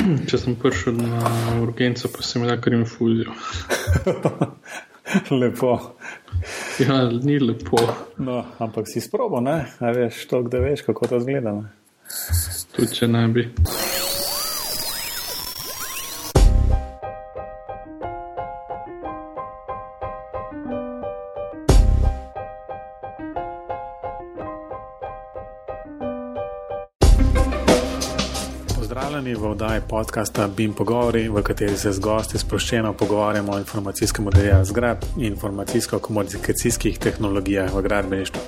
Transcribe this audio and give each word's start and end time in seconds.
Če 0.28 0.38
sem 0.40 0.56
prišel 0.56 0.96
na 0.96 1.30
urgenco, 1.60 2.08
pa 2.12 2.24
sem 2.24 2.44
imel 2.44 2.60
kar 2.62 2.76
infuzijo. 2.76 3.34
lepo. 5.40 5.74
Ja, 6.80 7.02
ni 7.10 7.38
lepo. 7.42 7.82
No, 8.18 8.44
ampak 8.58 8.88
si 8.88 9.02
sprobo, 9.04 9.40
ne? 9.44 9.58
A 9.80 9.92
veš, 9.96 10.24
to, 10.30 10.42
da 10.42 10.62
veš, 10.62 10.86
kako 10.88 11.10
to 11.14 11.20
zgleda. 11.20 11.52
Ne? 11.58 11.72
Tudi 12.76 13.00
če 13.00 13.10
ne 13.10 13.26
bi. 13.34 13.48
Podcasta 29.90 30.46
BIM 30.48 30.72
Pogovori, 30.72 31.28
v 31.28 31.42
kateri 31.42 31.74
se 31.76 31.90
z 31.92 31.98
gosti 31.98 32.38
sproščeno 32.38 32.92
pogovarjamo 32.94 33.56
o 33.56 33.58
informacijskem 33.58 34.24
modelu 34.24 34.64
zgrad 34.64 35.02
in 35.16 35.32
informacijsko-komunikacijskih 35.32 36.98
tehnologijah 36.98 37.74
v 37.74 37.82
gradbeništvu. 37.82 38.42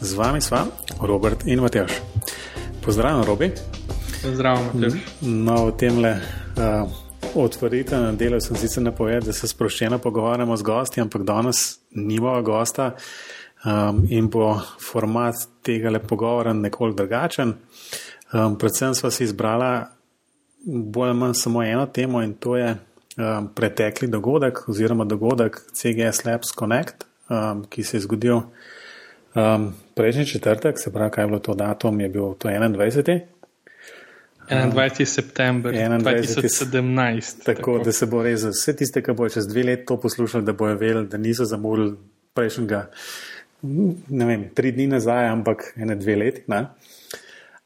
Z 0.00 0.14
vami 0.14 0.40
sva 0.40 0.62
Robert 1.00 1.42
in 1.46 1.60
Matjaš. 1.60 1.98
Pozdravljen, 2.84 3.26
Robi. 3.26 3.50
Zdravo, 4.22 4.70
Matjaš. 4.70 5.02
No, 5.20 5.66
v 5.66 5.74
tem 5.82 5.98
le 5.98 6.14
uh, 6.14 6.86
otvoritvenem 7.34 8.16
delu 8.16 8.38
sem 8.40 8.56
sicer 8.56 8.86
napovedal, 8.86 9.26
da 9.26 9.34
se 9.34 9.50
sproščeno 9.50 9.98
pogovarjamo 9.98 10.56
z 10.56 10.62
gosti, 10.62 11.02
ampak 11.02 11.26
danes 11.26 11.80
nimamo 11.90 12.42
gosta 12.46 12.92
um, 13.66 14.04
in 14.06 14.30
bo 14.30 14.54
format 14.78 15.48
tega 15.66 15.90
le 15.90 15.98
pogovora 15.98 16.54
nekoliko 16.54 17.02
drugačen. 17.02 17.54
Um, 18.30 18.54
predvsem 18.58 18.94
smo 18.94 19.10
si 19.10 19.26
izbrali 19.26 19.97
bolj 20.66 21.08
ali 21.08 21.18
manj 21.18 21.34
samo 21.34 21.62
eno 21.62 21.86
temo 21.86 22.22
in 22.22 22.34
to 22.34 22.56
je 22.56 22.76
um, 23.16 23.48
pretekli 23.54 24.08
dogodek 24.08 24.68
oziroma 24.68 25.04
dogodek 25.04 25.60
CGS 25.72 26.24
Labs 26.24 26.52
Connect, 26.58 27.04
um, 27.28 27.64
ki 27.68 27.82
se 27.82 27.96
je 27.96 28.00
zgodil 28.00 28.40
um, 29.34 29.74
prejšnji 29.94 30.26
četrtek, 30.26 30.78
se 30.78 30.92
pravi, 30.92 31.10
kaj 31.10 31.24
je 31.24 31.28
bilo 31.28 31.38
to 31.38 31.54
datum, 31.54 32.00
je 32.00 32.08
bil 32.08 32.34
to 32.34 32.48
21. 32.48 33.20
21. 34.50 35.04
september 35.04 35.74
2017. 35.74 37.44
Tako, 37.44 37.44
tako 37.44 37.78
da 37.84 37.92
se 37.92 38.06
bo 38.06 38.22
res 38.22 38.44
vse 38.44 38.76
tiste, 38.76 39.02
ki 39.02 39.12
bo 39.12 39.28
čez 39.28 39.48
dve 39.48 39.62
leti 39.62 39.86
to 39.86 39.98
poslušali, 40.00 40.44
da 40.44 40.52
bojo 40.52 40.76
vedeli, 40.76 41.06
da 41.08 41.18
niso 41.18 41.44
zamudili 41.44 41.96
prejšnjega, 42.34 42.86
ne 44.08 44.24
vem, 44.24 44.48
tri 44.54 44.72
dni 44.72 44.86
nazaj, 44.86 45.28
ampak 45.28 45.72
ene 45.76 45.96
dve 45.96 46.16
leti. 46.16 46.44
Ne? 46.46 46.64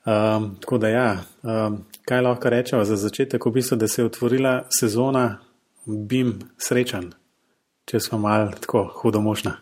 Um, 0.05 0.57
tako 0.61 0.79
da, 0.79 0.89
ja, 0.89 1.09
um, 1.43 1.85
kaj 2.05 2.21
lahko 2.21 2.51
rečemo 2.51 2.85
za 2.85 2.97
začetek, 2.97 3.47
v 3.47 3.51
bistvu, 3.51 3.77
da 3.77 3.89
se 3.89 4.03
je 4.03 4.07
otvorila 4.07 4.67
sezona 4.81 5.39
BIM 5.87 6.39
srečen, 6.59 7.13
če 7.85 8.01
smo 8.01 8.19
malo 8.19 8.53
tako 8.61 8.85
hudomošna. 9.03 9.57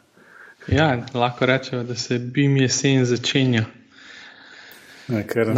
Ja, 0.69 0.93
lahko 1.15 1.47
rečemo, 1.47 1.83
da 1.85 1.95
se 1.95 2.19
BIM 2.19 2.57
jesen 2.57 3.05
začenja. 3.05 3.65
Ker, 5.09 5.55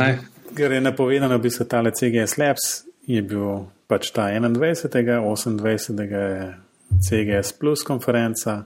ker 0.56 0.72
je 0.72 0.80
napovedano, 0.80 1.36
da 1.36 1.38
bi 1.38 1.50
se 1.50 1.68
tale 1.68 1.90
CGS 1.90 2.38
Labs 2.38 2.92
je 3.06 3.22
bil 3.22 3.66
pač 3.90 4.10
ta 4.14 4.30
21. 4.30 5.20
28. 5.20 6.00
je 6.00 6.54
CGS 7.02 7.52
Plus 7.58 7.82
konferenca, 7.82 8.64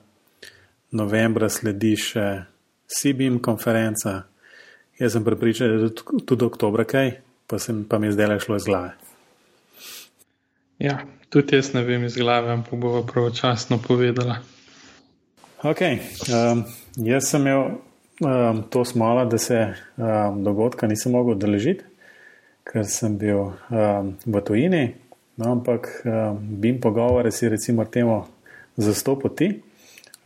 novembra 0.93 1.49
sledi 1.49 1.97
še 1.97 2.27
CBIM 2.87 3.41
konferenca. 3.43 4.27
Jaz 5.01 5.13
sem 5.13 5.25
pripričan, 5.25 5.77
da 5.77 5.89
je 5.89 6.23
tudi 6.25 6.45
oktober 6.45 6.85
kaj, 6.89 7.11
pa, 7.47 7.59
sem, 7.59 7.85
pa 7.85 7.99
mi 7.99 8.07
je 8.07 8.13
zdaj 8.13 8.39
šlo 8.45 8.57
iz 8.57 8.65
glave. 8.65 8.93
Ja, 10.79 10.99
tudi 11.31 11.57
jaz 11.57 11.73
ne 11.75 11.83
vem 11.85 12.05
iz 12.05 12.17
glave, 12.17 12.53
ampak 12.53 12.79
bo 12.81 13.03
pravočasno 13.07 13.79
povedala. 13.79 14.39
Ok, 15.65 15.81
um, 15.81 16.65
jaz 16.97 17.31
sem 17.31 17.47
imel 17.47 17.63
um, 18.21 18.63
to 18.71 18.85
smolo, 18.85 19.25
da 19.25 19.39
se 19.39 19.75
um, 19.97 20.43
dogodka 20.45 20.87
nisem 20.87 21.13
mogel 21.13 21.33
odeležiti, 21.37 21.85
ker 22.67 22.85
sem 22.85 23.17
bil 23.19 23.41
um, 23.41 24.13
v 24.27 24.43
tujini, 24.45 24.85
no, 25.41 25.53
ampak 25.57 25.89
um, 26.05 26.39
bim 26.61 26.81
pogovore 26.81 27.33
si 27.33 27.49
recimo 27.49 27.85
temu 27.85 28.25
zastopati, 28.77 29.55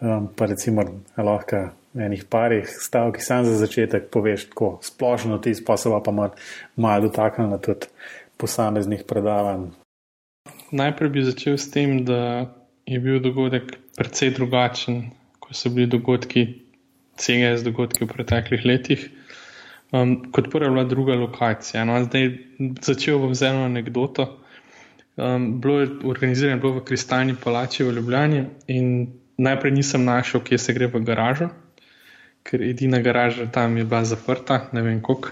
um, 0.01 0.29
pa 0.37 0.51
recimo 0.51 0.85
lahko 1.17 1.69
enih 1.95 2.25
parih 2.31 2.69
stavkih, 2.69 3.25
sam 3.25 3.45
za 3.45 3.57
začetek 3.59 4.11
poveš 4.11 4.49
tako 4.51 4.79
splošno 4.83 5.39
ti 5.39 5.55
sposoba, 5.55 6.03
pa 6.03 6.11
malo 6.11 6.35
mal 6.77 7.03
dotaknila 7.03 7.59
tudi 7.59 7.91
posameznih 8.37 9.05
predavanj. 9.09 9.71
Najprej 10.71 11.11
bi 11.11 11.25
začel 11.27 11.59
s 11.59 11.71
tem, 11.71 12.05
da 12.05 12.55
je 12.87 12.99
bil 13.01 13.21
dogodek 13.21 13.75
precej 13.97 14.31
drugačen, 14.35 15.11
kot 15.43 15.57
so 15.57 15.71
bili 15.71 15.91
dogodki, 15.91 16.47
CGS 17.21 17.65
dogodki 17.67 18.05
v 18.05 18.09
preteklih 18.09 18.65
letih. 18.65 19.09
Um, 19.93 20.31
kot 20.33 20.47
prva 20.51 20.69
je 20.69 20.71
bila 20.71 20.85
druga 20.85 21.17
lokacija. 21.19 21.85
No, 21.85 21.99
zdaj 22.05 22.31
začel 22.81 23.19
bom 23.19 23.35
z 23.35 23.51
eno 23.51 23.67
anegdoto. 23.67 24.29
Um, 25.17 25.61
bilo 25.61 25.81
je 25.81 25.89
organizirano 26.07 26.63
bilo 26.63 26.79
v 26.79 26.85
Kristalni 26.87 27.35
palači 27.35 27.85
v 27.85 27.97
Ljubljani 27.99 28.45
in 28.71 29.11
najprej 29.37 29.73
nisem 29.75 30.05
našel, 30.05 30.41
kje 30.41 30.59
se 30.59 30.73
gre 30.73 30.87
v 30.87 31.03
garažo, 31.05 31.51
ker 32.43 32.63
edina 32.63 33.01
garaža 33.01 33.47
tam 33.53 33.77
je 33.77 33.85
bila 33.85 34.05
zaprta, 34.05 34.67
ne 34.73 34.83
vem 34.83 35.03
koliko. 35.03 35.31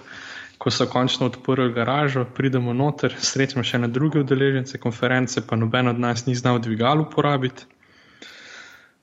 Ko 0.58 0.70
so 0.74 0.88
končno 0.90 1.26
odprli 1.26 1.72
garažo, 1.72 2.24
pridemo 2.34 2.72
noter, 2.74 3.14
srečamo 3.14 3.62
še 3.62 3.78
na 3.78 3.86
druge 3.86 4.18
udeležence 4.24 4.78
konference, 4.82 5.40
pa 5.46 5.56
noben 5.56 5.88
od 5.88 6.00
nas 6.02 6.26
ni 6.26 6.34
znal 6.34 6.58
dvigal 6.58 7.04
uporabiti. 7.04 7.68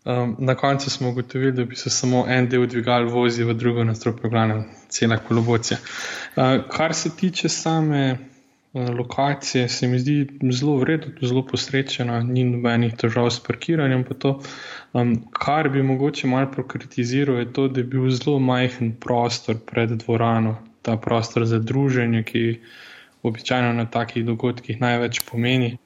Um, 0.05 0.35
na 0.39 0.55
koncu 0.55 0.89
smo 0.89 1.09
ugotovili, 1.09 1.51
da 1.51 1.63
bi 1.65 1.75
se 1.75 1.89
samo 1.89 2.25
en 2.29 2.49
del 2.49 2.67
dvigal 2.67 3.07
vozil 3.09 3.47
v 3.47 3.55
drugo 3.57 3.83
nadstropje, 3.83 4.29
glavno, 4.29 4.65
cela 4.89 5.17
kolobocija. 5.17 5.77
Uh, 6.35 6.59
kar 6.69 6.93
se 6.93 7.15
tiče 7.17 7.49
same 7.49 8.17
lokacije, 8.75 9.69
se 9.69 9.87
mi 9.87 9.99
zdi 9.99 10.27
zelo 10.51 10.75
vredno, 10.77 11.07
zelo 11.21 11.45
posrečena, 11.47 12.19
ni 12.23 12.43
nobenih 12.43 12.95
težav 12.99 13.29
s 13.31 13.39
parkiranjem. 13.39 14.03
Um, 14.93 15.15
kar 15.31 15.69
bi 15.69 15.83
mogoče 15.83 16.27
malo 16.27 16.51
prokritiziral, 16.51 17.39
je 17.39 17.53
to, 17.53 17.67
da 17.67 17.79
je 17.79 17.83
bil 17.83 18.09
zelo 18.09 18.39
majhen 18.39 18.91
prostor 18.99 19.57
pred 19.71 19.89
dvorano, 19.89 20.57
ta 20.81 20.97
prostor 20.97 21.45
za 21.45 21.59
druženje, 21.59 22.23
ki 22.23 22.59
običajno 23.23 23.73
na 23.73 23.85
takih 23.85 24.25
dogodkih 24.25 24.81
največ 24.81 25.21
pomeni. 25.31 25.77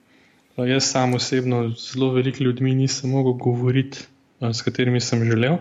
Uh, 0.58 0.66
jaz 0.70 0.90
sam 0.92 1.14
osebno 1.14 1.70
z 1.70 1.94
zelo 1.94 2.12
veliko 2.14 2.44
ljudmi 2.44 2.76
nisem 2.76 3.10
mogel 3.10 3.34
govoriti, 3.34 4.00
uh, 4.40 4.50
s 4.50 4.62
katerimi 4.62 5.02
sem 5.02 5.24
želel. 5.30 5.58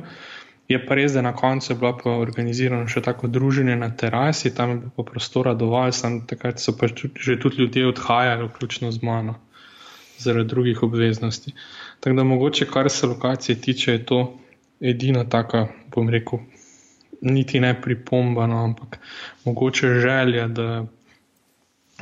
Je 0.69 0.79
pa 0.87 0.95
res, 0.95 1.15
da 1.17 1.23
na 1.25 1.33
koncu 1.33 1.73
je 1.73 1.77
bilo 1.81 1.95
pa 1.97 2.13
organizirano 2.21 2.89
še 2.93 3.01
tako 3.05 3.29
druženje 3.33 3.77
na 3.81 3.89
terasi, 3.97 4.53
tam 4.55 4.71
je 4.71 4.77
bilo 4.83 4.93
pa 4.97 5.05
prostora 5.13 5.55
dovolj, 5.57 5.95
samo 5.97 6.27
takrat 6.29 6.61
so 6.61 6.77
pa 6.77 6.91
že 6.93 7.39
tudi 7.41 7.63
ljudje 7.63 7.87
odhajali, 7.89 8.49
vključno 8.51 8.93
z 8.93 9.03
mano 9.03 9.39
zaradi 10.19 10.49
drugih 10.49 10.83
obveznosti. 10.83 11.55
Tako 12.01 12.17
da 12.17 12.25
mogoče, 12.25 12.67
kar 12.67 12.91
se 12.91 13.07
lokacije 13.07 13.61
tiče, 13.61 13.93
je 13.93 14.05
to 14.07 14.21
edina 14.81 15.25
taka, 15.25 15.67
bom 15.95 16.09
rekel, 16.09 16.39
niti 17.21 17.61
ne 17.61 17.73
pripomba, 17.83 18.47
no, 18.47 18.65
ampak 18.65 18.99
mogoče 19.45 19.89
želja, 20.01 20.47
da 20.49 20.87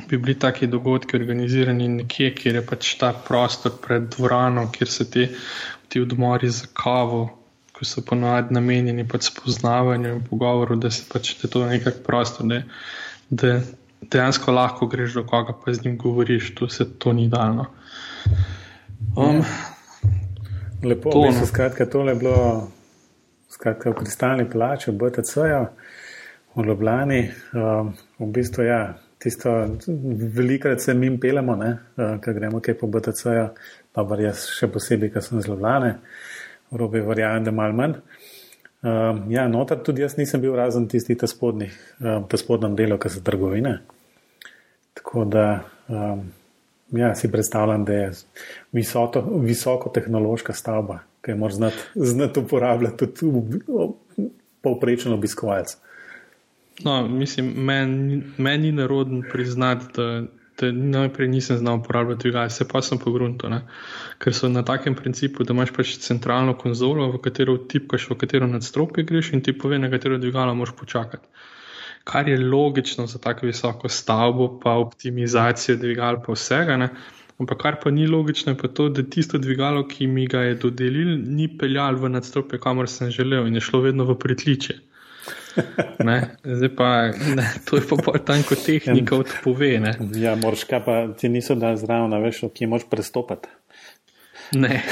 bi 0.09 0.17
bili 0.17 0.39
taki 0.39 0.67
dogodki 0.67 1.17
organizirani 1.17 1.87
nekje, 1.87 2.33
kjer 2.35 2.55
je 2.55 2.65
pač 2.65 2.93
ta 2.99 3.13
prostor 3.27 3.71
pred 3.81 4.09
dvorano, 4.17 4.67
kjer 4.71 4.89
se 4.89 5.09
te, 5.11 5.29
ti 5.89 6.01
odmori 6.01 6.49
za 6.49 6.67
kavo. 6.73 7.29
Ko 7.77 7.85
so 7.85 8.01
ponovadi 8.01 8.55
namenjeni 8.57 9.05
pač 9.07 9.29
spoznavanju 9.29 10.15
in 10.15 10.23
pogovoru, 10.25 10.75
da 10.81 10.89
se 10.91 11.05
pač 11.09 11.35
da 11.41 11.49
to 11.53 11.65
nekako 11.69 12.01
prostor, 12.05 12.47
da, 12.49 12.63
da 13.29 13.59
dejansko 14.01 14.51
lahko 14.51 14.87
greš 14.87 15.13
do 15.13 15.23
koga, 15.29 15.53
pa 15.53 15.73
z 15.73 15.85
njim 15.85 15.97
govoriš, 15.97 16.55
tu 16.55 16.67
se 16.67 16.89
to 16.99 17.13
ni 17.13 17.27
dano. 17.29 17.65
Um, 19.17 19.43
Lepo, 20.83 21.11
to 21.11 21.25
je 21.25 21.45
skratka, 21.45 21.85
tole 21.85 22.15
bilo 22.15 22.67
skratka, 23.49 23.89
v 23.89 23.93
kristalni 23.93 24.49
plači, 24.49 24.91
v 24.91 24.97
BTC-ju, 24.97 25.65
v 26.55 26.65
Ljubljani. 26.65 27.21
Um, 27.53 27.93
v 28.19 28.31
bistvu, 28.33 28.63
ja, 28.63 28.81
tisto, 29.19 29.53
velikrat 30.37 30.81
se 30.81 30.93
mi 30.93 31.09
pelemo, 31.19 31.57
uh, 31.57 32.17
ko 32.23 32.33
gremo 32.33 32.61
kaj 32.61 32.77
po 32.77 32.87
BTC-ju, 32.87 33.47
pa 33.93 34.05
jaz 34.21 34.45
še 34.53 34.69
posebej, 34.69 35.15
ker 35.15 35.25
sem 35.25 35.41
z 35.41 35.49
Ljubljane, 35.49 35.97
v 35.97 36.36
robi 36.71 37.01
verjamem, 37.01 37.43
da 37.43 37.51
mal 37.51 37.75
manj. 37.75 37.99
Um, 38.87 39.23
ja, 39.33 39.47
notar 39.49 39.79
tudi 39.83 40.03
jaz 40.03 40.17
nisem 40.17 40.41
bil 40.41 40.55
razen 40.55 40.87
tisti 40.87 41.15
ta 41.17 41.27
spodnji, 41.27 41.69
um, 41.99 42.27
ta 42.29 42.37
spodnjem 42.37 42.75
delu, 42.77 42.99
ki 43.01 43.09
so 43.11 43.23
trgovine. 43.25 43.79
Tako 44.97 45.25
da, 45.25 45.47
um, 45.89 46.27
Ja, 46.91 47.15
si 47.15 47.31
predstavljam, 47.31 47.85
da 47.85 47.93
je 47.93 48.11
visoko, 48.71 49.21
visoko 49.41 49.89
tehnološka 49.89 50.53
stavba, 50.53 50.99
ki 51.21 51.31
jo 51.31 51.37
moraš 51.37 51.55
znati, 51.55 51.77
znati 51.95 52.39
uporabljati 52.39 53.07
tudi 53.13 53.59
povprečen 54.61 55.13
obiskovalec. 55.13 55.77
No, 56.83 57.07
mislim, 57.07 57.45
meni 57.45 58.23
men 58.37 58.61
ni 58.61 58.71
narodno 58.71 59.23
priznati, 59.31 59.85
da 59.95 60.23
najprej 60.61 61.27
nisem 61.27 61.57
znal 61.57 61.79
uporabljati 61.79 62.21
dvigala, 62.21 62.49
se 62.49 62.67
pa 62.67 62.81
sem 62.81 62.97
pogrunil, 62.97 63.37
ker 64.19 64.33
so 64.33 64.49
na 64.49 64.63
takem 64.63 64.95
principu, 64.95 65.43
da 65.43 65.53
imaš 65.53 65.73
pač 65.75 65.97
centralno 66.03 66.53
konzolo, 66.57 67.11
v 67.11 67.21
katero 67.21 67.57
tipkaš, 67.57 68.09
v 68.09 68.17
katero 68.17 68.47
nadstropje 68.47 69.03
greš 69.03 69.33
in 69.33 69.41
ti 69.41 69.53
pove, 69.57 69.79
na 69.79 69.89
katero 69.89 70.17
dvigalo 70.17 70.55
moraš 70.55 70.75
počakati. 70.79 71.27
Kar 72.07 72.29
je 72.29 72.37
logično 72.39 73.07
za 73.07 73.19
tako 73.19 73.45
visoko 73.45 73.89
stavbo, 73.89 74.59
pa 74.63 74.77
optimizacijo 74.79 75.75
dvigal, 75.75 76.21
pa 76.23 76.33
vsega. 76.33 76.77
Ne? 76.77 76.89
Ampak 77.39 77.57
kar 77.61 77.75
pa 77.83 77.91
ni 77.91 78.07
logično, 78.07 78.53
je 78.53 78.57
pa 78.57 78.67
to, 78.67 78.89
da 78.89 79.03
tisto 79.03 79.37
dvigalo, 79.37 79.83
ki 79.87 80.07
mi 80.07 80.27
ga 80.27 80.45
je 80.47 80.55
dodelil, 80.55 81.17
ni 81.25 81.49
peljal 81.57 81.99
v 81.99 82.09
nadstropje, 82.09 82.59
kamor 82.63 82.89
sem 82.89 83.11
želel 83.11 83.47
in 83.47 83.59
je 83.59 83.61
šlo 83.61 83.81
vedno 83.83 84.07
v 84.07 84.15
pritličje. 84.19 84.79
Ne, 86.03 86.17
zdaj 86.43 86.69
pa 86.75 86.89
ne, 87.35 87.45
to 87.65 87.77
je 87.77 87.83
pa 87.89 87.97
bolj 88.05 88.21
tanko 88.25 88.55
tehnika 88.55 89.17
od 89.17 89.31
pove. 89.43 89.79
Ne. 89.79 89.93
Ja, 90.15 90.35
moraš 90.35 90.63
kaj 90.69 90.83
pa 90.85 90.97
ti 91.17 91.29
niso 91.29 91.55
da 91.55 91.75
zraven, 91.77 92.13
veš, 92.23 92.43
ki 92.53 92.69
moš 92.69 92.85
prestopati. 92.89 93.49
Ne. 94.53 94.83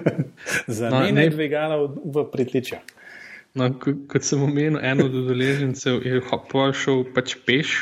Za 0.78 0.90
no, 0.90 1.00
ne 1.10 1.28
dvigala 1.30 1.76
v, 1.84 1.88
v 2.14 2.26
pritličju. 2.32 2.78
No, 3.54 3.70
kot 4.10 4.26
sem 4.26 4.42
omenil, 4.42 4.80
eno 4.82 5.06
od 5.06 5.14
udeležencev 5.14 6.02
je 6.02 6.22
šel 6.74 7.04
pač 7.14 7.36
peš 7.46 7.74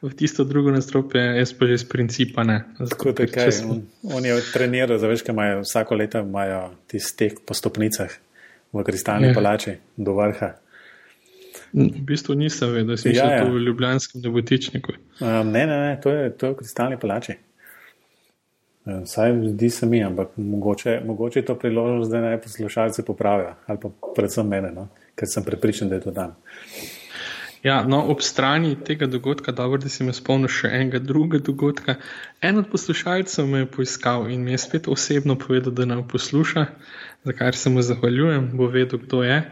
v 0.00 0.14
tisto 0.16 0.44
drugo 0.44 0.70
nastropje, 0.72 1.20
jaz 1.20 1.52
pa 1.52 1.66
že 1.66 1.74
iz 1.74 1.84
principa 1.84 2.44
ne. 2.44 2.64
Tako 2.78 3.12
da 3.12 3.26
kaj, 3.26 3.52
on, 3.68 3.82
on 4.02 4.24
je 4.24 4.38
treniral, 4.52 4.98
zaveš, 4.98 5.24
kaj 5.26 5.34
imajo 5.34 5.60
vsako 5.60 5.94
leto 5.94 6.22
imajo 6.24 6.70
ti 6.86 7.00
stek 7.00 7.42
po 7.46 7.54
stopnicah 7.54 8.10
v 8.72 8.84
kristalni 8.86 9.34
palači 9.34 9.76
do 9.96 10.14
vrha. 10.16 10.54
V 11.72 12.02
bistvu 12.06 12.34
nisem 12.34 12.72
vedel, 12.72 12.94
da 12.94 12.96
si 12.98 13.12
ja, 13.14 13.28
ja. 13.30 13.44
to 13.44 13.52
v 13.54 13.62
Ljubljanskem 13.66 14.22
debotičniku. 14.22 14.92
Um, 15.20 15.52
ne, 15.54 15.66
ne, 15.66 15.76
ne, 15.78 15.92
to 16.02 16.10
je, 16.10 16.30
to 16.34 16.46
je 16.46 16.52
v 16.52 16.58
kristalni 16.62 16.98
palači. 16.98 17.36
Saj 19.04 19.32
zdi 19.52 19.70
se 19.70 19.86
mi, 19.86 20.04
ampak 20.04 20.28
mogoče, 20.36 21.00
mogoče 21.06 21.38
je 21.38 21.44
to 21.44 21.54
priložnost, 21.54 22.10
da 22.10 22.20
naj 22.20 22.40
poslušalci 22.40 23.02
popravijo, 23.06 23.54
ali 23.66 23.78
pa 23.82 23.90
predvsem 24.16 24.48
mene, 24.48 24.72
no? 24.72 24.88
ker 25.14 25.28
sem 25.28 25.44
prepričan, 25.44 25.88
da 25.88 25.98
je 25.98 26.00
to 26.00 26.10
dan. 26.16 26.34
Ja, 27.62 27.82
no, 27.84 27.98
ob 28.08 28.22
strani 28.24 28.72
tega 28.84 29.06
dogodka, 29.06 29.52
dobro, 29.52 29.78
da 29.78 29.90
si 29.92 30.04
me 30.04 30.14
spomnil 30.16 30.48
še 30.48 30.70
enega 30.72 30.98
drugega 31.04 31.44
dogodka. 31.50 31.98
En 32.40 32.56
od 32.62 32.70
poslušalcev 32.72 33.48
me 33.50 33.64
je 33.64 33.68
poiskal 33.74 34.30
in 34.32 34.46
mi 34.46 34.54
je 34.54 34.62
spet 34.62 34.88
osebno 34.88 35.36
povedal, 35.36 35.74
da 35.76 35.84
nam 35.84 36.06
posluša, 36.08 36.64
za 37.28 37.34
kar 37.36 37.56
se 37.56 37.70
mu 37.70 37.84
zahvaljujem, 37.84 38.48
bo 38.56 38.70
vedel, 38.72 39.02
kdo 39.04 39.20
je. 39.28 39.42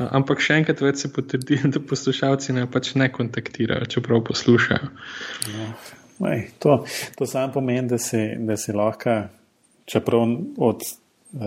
Ampak 0.00 0.40
še 0.40 0.56
enkrat 0.62 0.80
več 0.80 1.04
se 1.04 1.12
potrdi, 1.12 1.60
da 1.74 1.84
poslušalci 1.84 2.56
ne 2.56 2.64
pač 2.70 2.94
ne 2.96 3.10
kontaktirajo, 3.12 3.90
čeprav 3.92 4.24
poslušajo. 4.30 4.88
Ja, 5.52 5.68
ej, 6.32 6.46
to, 6.64 6.80
to 7.20 7.28
samo 7.28 7.58
pomeni, 7.60 7.90
da 7.92 8.00
si, 8.00 8.22
da 8.40 8.56
si 8.56 8.72
lahko, 8.72 9.20
čeprav 9.84 10.32
od 10.56 10.88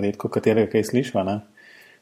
redko 0.05 0.29
katerega 0.29 0.75
kaj 0.77 0.91
slišiš, 0.93 1.17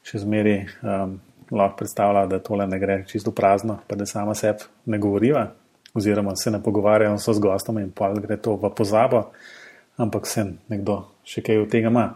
še 0.03 0.19
zmeri 0.25 0.57
um, 0.81 1.19
lahko 1.51 1.77
predstavlja, 1.77 2.25
da 2.31 2.39
tole 2.39 2.67
ne 2.67 2.79
gre 2.79 3.03
čisto 3.07 3.31
prazno, 3.31 3.79
pa 3.87 3.95
da 3.95 4.05
sama 4.05 4.35
sebi 4.35 4.69
ne 4.85 4.99
govoriva, 4.99 5.47
oziroma 5.93 6.35
se 6.35 6.51
ne 6.51 6.63
pogovarjajo 6.63 7.17
s 7.17 7.39
gostom 7.39 7.79
in 7.79 7.91
pa 7.91 8.13
gre 8.13 8.37
to 8.37 8.55
v 8.55 8.71
pozabo, 8.75 9.23
ampak 9.97 10.27
se 10.27 10.45
nekdo 10.69 11.03
še 11.23 11.43
kaj 11.45 11.63
od 11.65 11.71
tega 11.71 11.91
ima. 11.91 12.07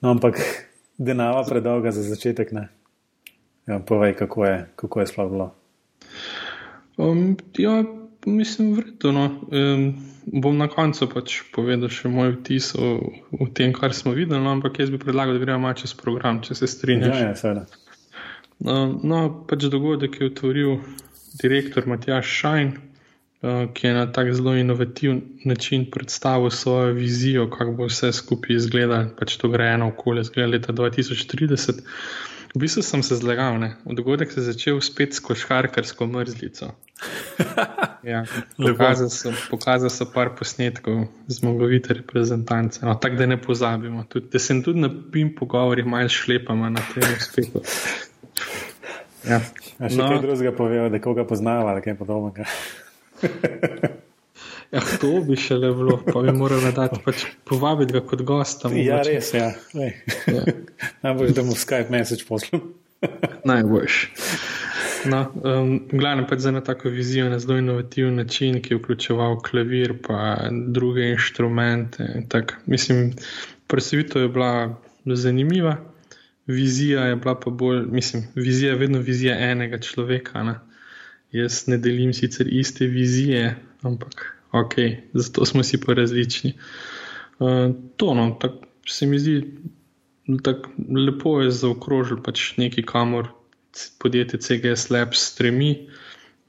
No, 0.00 0.10
ampak 0.14 0.38
denava 0.98 1.42
predolga 1.48 1.90
za 1.90 2.02
začetek 2.02 2.52
ne. 2.52 2.68
Ja, 3.68 3.78
povej, 3.78 4.14
kako 4.16 4.44
je, 4.46 4.66
kako 4.76 5.00
je 5.00 5.06
sploh 5.06 5.30
bilo. 5.30 5.48
Um, 6.96 7.36
ja, 7.58 7.82
mislim, 8.26 8.72
vredno. 8.74 9.12
No. 9.12 9.24
Um, 9.50 9.90
bom 10.32 10.56
na 10.56 10.68
koncu 10.68 11.08
pač 11.10 11.40
povedal 11.54 11.90
še 11.92 12.08
moj 12.12 12.34
vtis 12.38 12.72
o, 12.76 12.96
o 13.32 13.48
tem, 13.54 13.72
kar 13.76 13.94
smo 13.96 14.14
videli, 14.16 14.40
no, 14.40 14.54
ampak 14.56 14.80
jaz 14.80 14.92
bi 14.92 15.00
predlagal, 15.00 15.36
da 15.36 15.44
gremo 15.44 15.72
čez 15.76 15.94
program, 15.98 16.40
če 16.44 16.56
se 16.58 16.70
strinjaš. 16.70 17.16
Ja, 17.16 17.28
ja, 17.30 17.36
seveda. 17.38 17.87
Uh, 18.58 18.90
no, 19.02 19.44
pač 19.46 19.68
dogodek 19.70 20.20
je 20.20 20.30
otvoril 20.32 20.78
direktor 21.38 21.86
Matjaš 21.86 22.30
Šajn, 22.40 22.72
uh, 22.74 23.68
ki 23.74 23.86
je 23.86 23.92
na 23.94 24.06
tak 24.12 24.32
zelo 24.34 24.56
inovativen 24.58 25.20
način 25.44 25.86
predstavil 25.90 26.50
svojo 26.50 26.92
vizijo, 26.96 27.46
kako 27.50 27.72
bo 27.72 27.86
vse 27.86 28.12
skupaj 28.12 28.56
izgledalo, 28.56 29.12
pač 29.18 29.36
to 29.38 29.50
grejeno 29.52 29.92
okolje, 29.94 30.26
zgleda 30.30 30.50
leta 30.56 30.72
2030. 30.72 31.84
V 32.54 32.60
bistvu 32.64 32.82
sem 32.82 33.02
se 33.02 33.16
zlagal, 33.16 33.58
ne. 33.60 33.76
dogodek 33.84 34.32
se 34.32 34.40
je 34.40 34.44
začel 34.44 34.80
spet 34.80 35.14
s 35.14 35.20
košarkarsko 35.20 36.06
mrzlico. 36.06 36.72
Ja, 38.02 38.22
pokazal, 38.56 39.10
sem, 39.10 39.34
pokazal 39.50 39.90
sem 39.90 40.06
par 40.14 40.30
posnetkov 40.38 41.10
zmagovite 41.26 41.94
reprezentance, 41.98 42.78
no, 42.86 42.94
tako 42.94 43.18
da 43.18 43.26
ne 43.26 43.36
pozabimo. 43.42 44.04
Tud, 44.08 44.30
da 44.32 44.38
sem 44.38 44.62
tudi 44.62 44.80
na 44.80 44.88
pim 45.12 45.34
pogovorih 45.34 45.86
malo 45.86 46.08
šlepama 46.08 46.70
na 46.70 46.82
tem 46.94 47.04
uspehu. 47.18 47.62
Ja. 49.26 49.42
A 49.82 49.90
še 49.90 49.98
no, 49.98 50.08
kaj 50.08 50.22
drugega 50.24 50.54
povedal, 50.56 50.88
da 50.94 51.02
koga 51.02 51.26
poznava 51.26 51.74
ali 51.74 51.82
kaj 51.84 51.98
podobnega. 51.98 52.46
Ja, 54.68 54.82
to 55.00 55.14
bi 55.24 55.36
še 55.40 55.56
le 55.56 55.70
bilo, 55.72 55.96
pa 56.04 56.20
bi 56.20 56.32
morali 56.36 56.72
dati 56.76 57.00
pač 57.04 57.24
povabiti 57.48 57.94
ga 57.96 58.02
kot 58.04 58.20
gosta. 58.28 58.68
Ja, 58.76 59.00
res, 59.06 59.32
ja. 59.32 59.54
ja. 59.72 60.42
Najbolj, 61.04 61.32
da 61.38 61.44
mu 61.46 61.56
Skype 61.56 61.88
message 61.94 62.26
pošljem. 62.28 62.66
Najboljš. 63.48 64.02
No, 65.08 65.22
um, 65.46 65.72
glavno 65.88 66.26
pač 66.28 66.44
za 66.44 66.52
eno 66.52 66.60
tako 66.60 66.92
vizijo 66.92 67.30
na 67.32 67.38
zelo 67.38 67.56
inovativen 67.58 68.20
način, 68.20 68.60
ki 68.62 68.74
je 68.74 68.78
vključeval 68.82 69.38
klavir 69.46 69.94
in 70.50 70.62
druge 70.72 71.08
inštrumente. 71.14 72.26
Tak, 72.28 72.58
mislim, 72.66 73.12
predstavitev 73.66 74.22
je 74.22 74.28
bila 74.28 74.76
zanimiva, 75.06 75.78
vizija 76.46 77.06
je 77.08 77.16
bila 77.16 77.40
pa 77.40 77.50
bolj, 77.50 77.86
mislim, 77.88 78.26
vizija 78.34 78.72
je 78.72 78.78
vedno 78.78 78.98
vizija 78.98 79.38
enega 79.50 79.78
človeka. 79.78 80.42
Ne? 80.42 80.58
Jaz 81.32 81.68
ne 81.68 81.78
delim 81.78 82.12
sicer 82.12 82.48
iste 82.52 82.86
vizije, 82.86 83.54
ampak 83.82 84.37
ok, 84.52 84.74
zato 85.14 85.44
smo 85.44 85.62
si 85.62 85.80
pa 85.80 85.94
različni. 85.94 86.54
Uh, 87.38 87.74
to 87.96 88.14
no, 88.14 88.38
se 88.86 89.06
mi 89.06 89.18
zdi, 89.18 89.42
da 90.26 90.54
lepo 91.06 91.40
je 91.40 91.50
zaokrožil 91.50 92.22
pač 92.22 92.56
neki, 92.56 92.82
kamor 92.82 93.28
podjetje 93.98 94.40
CGS 94.40 94.90
Labs 94.90 95.22
stremi. 95.32 95.88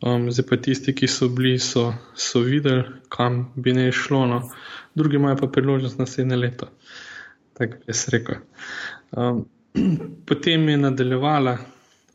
Um, 0.01 0.31
zdaj 0.31 0.45
pa 0.47 0.57
tisti, 0.57 0.95
ki 0.95 1.07
so 1.11 1.27
bili, 1.29 1.57
so, 1.59 1.89
so 2.15 2.39
videli, 2.39 2.83
kam 3.11 3.49
bi 3.55 3.73
ne 3.75 3.91
šlo, 3.91 4.25
no. 4.25 4.41
drugi 4.95 5.15
imajo 5.15 5.35
pa 5.41 5.47
priložnost 5.47 5.99
naslednje 5.99 6.35
leto. 6.35 6.69
Tako 7.53 7.73
bi 7.73 7.91
jaz 7.91 8.07
rekel. 8.09 8.35
Um, 9.11 9.45
potem 10.27 10.69
je 10.69 10.77
nadaljevala 10.77 11.57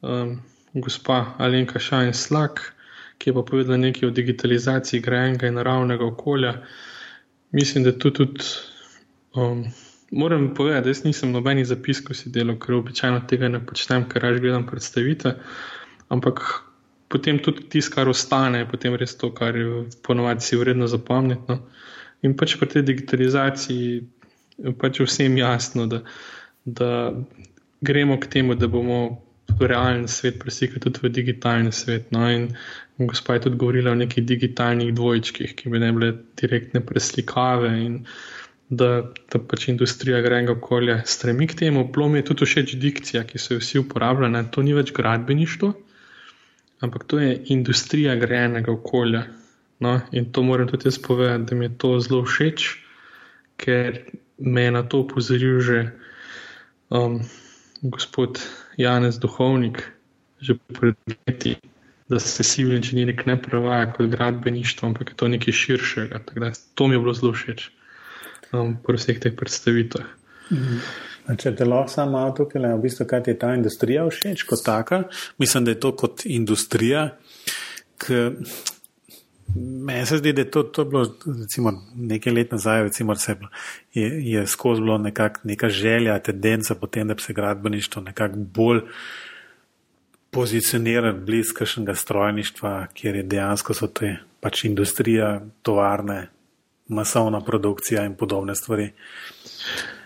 um, 0.02 0.40
gospa 0.74 1.34
Alenka 1.38 1.78
Šajn 1.78 2.12
Slak 2.12 2.73
ki 3.18 3.30
je 3.30 3.34
pa 3.34 3.42
povedal 3.46 3.80
nekaj 3.80 4.08
o 4.08 4.14
digitalizaciji 4.14 5.00
grajenega 5.00 5.48
in 5.48 5.58
naravnega 5.60 6.04
okolja. 6.04 6.54
Mislim, 7.52 7.84
da 7.84 7.92
tu 7.98 8.10
tudi. 8.10 8.44
Um, 9.34 9.64
moram 10.10 10.54
povedati, 10.54 10.84
da 10.84 10.90
jaz 10.90 11.04
nisem 11.04 11.32
nobenih 11.32 11.66
zapiskov 11.66 12.16
si 12.16 12.30
delal, 12.30 12.58
ker 12.58 12.74
običajno 12.74 13.24
tega 13.30 13.48
ne 13.48 13.60
počnem, 13.66 14.08
ker 14.08 14.22
raž 14.22 14.40
gledam 14.40 14.66
predstavitve. 14.66 15.34
Ampak 16.08 16.42
potem 17.08 17.38
tudi 17.38 17.68
tisto, 17.70 17.94
kar 17.94 18.08
ostane, 18.08 18.62
je 18.62 18.68
potem 18.70 18.94
res 18.98 19.16
to, 19.18 19.32
kar 19.34 19.56
je 19.56 19.84
ponovadi 20.02 20.42
si 20.44 20.56
vredno 20.56 20.86
zapomniti. 20.86 21.42
No. 21.48 21.58
In 22.22 22.36
pač 22.36 22.56
pri 22.58 22.68
tej 22.68 22.82
digitalizaciji 22.82 24.02
je 24.58 24.72
pač 24.78 25.00
vsem 25.02 25.36
jasno, 25.38 25.86
da, 25.86 26.02
da 26.64 27.12
gremo 27.80 28.18
k 28.20 28.30
temu, 28.30 28.54
da 28.54 28.68
bomo 28.70 29.23
realen 29.60 30.08
svet 30.08 30.38
presekali 30.38 30.80
tudi 30.80 31.02
v 31.02 31.10
digitalni 31.12 31.72
svet. 31.72 32.10
No. 32.12 32.28
In 32.30 32.48
Gospa 32.98 33.34
je 33.34 33.40
tudi 33.40 33.56
govorila 33.56 33.90
o 33.90 33.98
nekih 33.98 34.24
digitalnih 34.26 34.94
dvojčkih, 34.94 35.54
ki 35.56 35.70
bi 35.70 35.78
ne 35.82 35.92
bile 35.92 36.12
direktne 36.40 36.80
preslikave 36.86 37.72
in 37.84 38.04
da, 38.68 39.04
da 39.32 39.38
pač 39.38 39.68
industrija 39.68 40.20
grenega 40.24 40.54
okolja 40.54 41.00
stremi 41.06 41.46
k 41.46 41.58
temu. 41.64 41.84
Bilo 41.92 42.08
mi 42.08 42.18
je 42.18 42.28
tudi 42.30 42.46
všeč 42.46 42.76
dikcija, 42.80 43.24
ki 43.28 43.38
so 43.38 43.54
jo 43.54 43.62
vsi 43.62 43.82
uporabljali. 43.82 44.44
To 44.50 44.62
ni 44.62 44.74
več 44.74 44.92
gradbeništvo, 44.96 45.72
ampak 46.86 47.06
to 47.10 47.20
je 47.20 47.36
industrija 47.54 48.16
grenega 48.20 48.72
okolja. 48.72 49.26
No, 49.84 49.98
in 50.12 50.30
to 50.32 50.42
moram 50.42 50.68
tudi 50.70 50.86
jaz 50.88 50.98
povedati, 51.02 51.50
da 51.50 51.56
mi 51.58 51.66
je 51.66 51.78
to 51.78 51.96
zelo 52.00 52.22
všeč, 52.24 52.68
ker 53.60 53.98
me 54.38 54.62
je 54.62 54.70
na 54.70 54.82
to 54.82 55.02
upozoril 55.02 55.60
že 55.60 55.80
um, 56.90 57.20
gospod 57.84 58.40
Janez 58.80 59.20
Duhovnik, 59.20 59.84
že 60.40 60.56
pred 60.72 60.96
leti 61.28 61.56
da 62.08 62.20
se 62.20 62.44
civil 62.44 62.76
inženiring 62.76 63.26
ne 63.26 63.42
prevaja 63.42 63.92
kot 63.92 64.06
gradbeništvo, 64.06 64.88
ampak 64.88 65.10
je 65.10 65.16
to 65.16 65.28
nekaj 65.28 65.52
širšega. 65.52 66.20
Da, 66.34 66.50
to 66.74 66.86
mi 66.86 66.94
je 66.94 66.98
bilo 66.98 67.14
zelo 67.14 67.32
všeč 67.32 67.70
um, 68.52 68.76
pri 68.86 69.00
vseh 69.00 69.20
teh 69.20 69.36
predstavitvah. 69.36 70.06
Mhm. 70.52 70.78
Če 71.40 71.54
te 71.56 71.64
lahko 71.64 71.88
samo 71.88 72.18
malo 72.18 72.34
tukaj, 72.36 72.60
v 72.60 72.80
bistvu, 72.82 73.06
kaj 73.08 73.22
ti 73.24 73.32
je 73.32 73.38
ta 73.40 73.54
industrija 73.56 74.04
všeč 74.04 74.42
kot 74.44 74.60
taka, 74.64 75.04
mislim, 75.40 75.64
da 75.64 75.72
je 75.72 75.80
to 75.80 75.94
kot 75.96 76.26
industrija, 76.28 77.06
ki 77.96 78.18
Meni 79.56 80.06
se 80.06 80.16
zdi, 80.18 80.32
da 80.32 80.40
je 80.40 80.50
to, 80.50 80.62
to 80.62 80.84
bilo 80.84 81.04
recimo, 81.40 81.72
nekaj 81.94 82.32
let 82.32 82.52
nazaj, 82.52 82.82
recimo, 82.82 83.14
je, 83.94 84.08
je 84.30 84.46
skozi 84.46 84.80
bilo 84.80 84.98
nekak, 84.98 85.40
neka 85.44 85.68
želja, 85.68 86.18
tendenca 86.18 86.74
potem, 86.74 87.08
da 87.08 87.14
bi 87.14 87.22
se 87.22 87.32
gradbeništvo 87.32 88.02
nekako 88.02 88.36
bolj 88.36 88.80
pozicioniralo 90.30 91.12
blizu 91.12 91.54
kakšnega 91.54 91.94
strojništva, 91.94 92.86
kjer 92.94 93.16
je 93.16 93.22
dejansko 93.22 93.74
so 93.74 93.86
te 93.86 94.16
pač 94.40 94.64
industrija, 94.64 95.40
tovarne, 95.62 96.28
masovna 96.88 97.40
produkcija 97.40 98.04
in 98.04 98.16
podobne 98.18 98.54
stvari. 98.54 98.90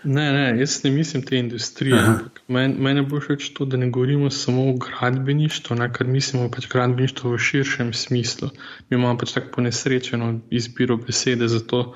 Ne, 0.03 0.31
ne, 0.33 0.59
jaz 0.59 0.83
ne 0.83 0.91
mislim 0.91 1.23
te 1.23 1.37
industrije. 1.37 2.01
Mene 2.47 2.75
men 2.79 3.01
bo 3.09 3.19
všeč 3.19 3.49
to, 3.53 3.65
da 3.65 3.77
ne 3.77 3.89
govorimo 3.89 4.29
samo 4.31 4.69
o 4.69 4.73
gradbeništvu, 4.79 5.75
ne, 5.75 5.89
ker 5.93 6.07
mislimo 6.07 6.47
pač 6.51 6.67
gradbeništvo 6.71 7.33
v 7.33 7.39
širšem 7.47 7.93
smislu. 7.93 8.49
Mi 8.89 8.97
imamo 8.97 9.17
pač 9.17 9.33
tako 9.35 9.51
ponesrečeno 9.57 10.39
izbiro 10.49 10.97
besede 10.97 11.47
za 11.47 11.59
to, 11.59 11.95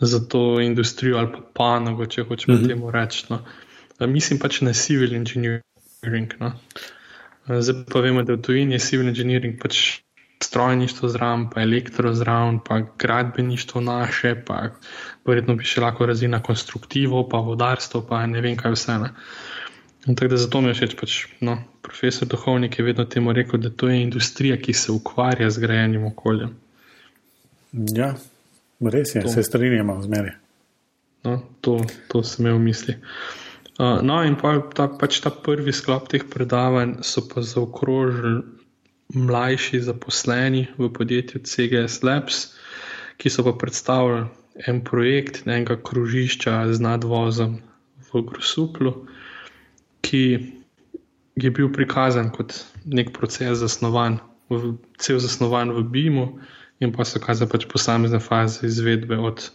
za 0.00 0.20
to 0.28 0.60
industrijo 0.60 1.18
ali 1.18 1.32
pa 1.32 1.42
panogo, 1.54 2.06
če 2.06 2.22
hočemo 2.22 2.54
uh 2.54 2.60
mhm. 2.60 2.70
-huh. 2.70 2.74
temu 2.74 2.90
reči. 2.90 3.26
No. 3.30 3.42
Mislim 4.06 4.38
pač 4.38 4.60
na 4.60 4.72
civil 4.72 5.14
engineering. 5.14 6.34
No. 6.40 6.52
Zdaj 7.48 7.84
pa 7.92 8.00
vemo, 8.00 8.22
da 8.22 8.32
v 8.32 8.42
tujini 8.42 8.74
je 8.74 8.78
civil 8.78 9.08
engineering 9.08 9.58
pač 9.62 10.03
strojništvo 10.44 11.08
zraven, 11.08 11.48
pa 11.50 11.62
elektro 11.62 12.12
zraven, 12.14 12.60
pa 12.64 12.80
gradbeništvo 12.98 13.80
naše, 13.80 14.34
pa 14.46 14.60
verjetno 15.26 15.56
bi 15.58 15.66
še 15.68 15.82
lahko 15.84 16.06
razvila 16.06 16.42
konstruktivo, 16.44 17.24
pa 17.28 17.40
vodarstvo, 17.44 18.04
pa 18.08 18.24
ne 18.30 18.44
vem 18.44 18.56
kaj 18.60 18.76
vse. 18.76 18.98
Tako 20.04 20.28
da 20.28 20.36
zato 20.36 20.60
mi 20.60 20.68
je 20.68 20.74
všeč, 20.74 20.94
pač, 21.00 21.16
no, 21.40 21.56
profesor 21.82 22.28
Duhovnik 22.28 22.78
je 22.78 22.84
vedno 22.84 23.04
temu 23.08 23.32
rekel, 23.32 23.60
da 23.60 23.70
to 23.70 23.88
je 23.88 24.02
industrija, 24.02 24.58
ki 24.60 24.72
se 24.76 24.92
ukvarja 24.92 25.50
z 25.50 25.64
grajenjem 25.64 26.04
okolja. 26.04 26.50
Ja, 27.72 28.12
res 28.80 29.14
je, 29.14 29.22
to. 29.24 29.32
se 29.32 29.42
strinjamo 29.42 30.02
z 30.02 30.12
meri. 30.12 30.34
No, 31.24 31.40
to, 31.60 31.78
to 32.12 32.20
sem 32.22 32.44
imel 32.44 32.60
v 32.60 32.64
misli. 32.66 32.98
Uh, 33.74 34.02
no, 34.04 34.20
in 34.22 34.36
pa 34.38 34.58
ta, 34.76 34.86
pač 34.86 35.22
ta 35.24 35.32
prvi 35.32 35.72
sklop 35.74 36.12
teh 36.12 36.22
predavanj 36.30 37.00
so 37.02 37.24
pa 37.26 37.42
zaokrožili 37.42 38.44
mlajši 39.12 39.80
zaposleni 39.84 40.68
v 40.78 40.88
podjetju 40.88 41.42
CGS 41.44 42.02
Labs, 42.02 42.54
ki 43.20 43.30
so 43.30 43.44
pa 43.44 43.52
predstavili 43.52 44.26
en 44.66 44.80
projekt 44.84 45.42
enega 45.46 45.76
krožišča 45.76 46.72
z 46.72 46.80
nadvozom 46.80 47.58
v 48.12 48.22
Grusuplu, 48.22 48.94
ki 50.00 50.22
je 51.34 51.50
bil 51.50 51.70
prikazan 51.72 52.30
kot 52.30 52.54
nek 52.86 53.10
proces 53.12 53.58
zasnovan, 53.58 54.20
v, 54.50 54.76
cel 55.02 55.18
zasnovan 55.18 55.74
v 55.74 55.82
BIM-u, 55.82 56.26
in 56.80 56.92
pa 56.92 57.06
so 57.06 57.18
kazali 57.22 57.50
pač 57.50 57.66
posamezne 57.70 58.20
faze 58.20 58.66
izvedbe 58.66 59.18
od 59.18 59.50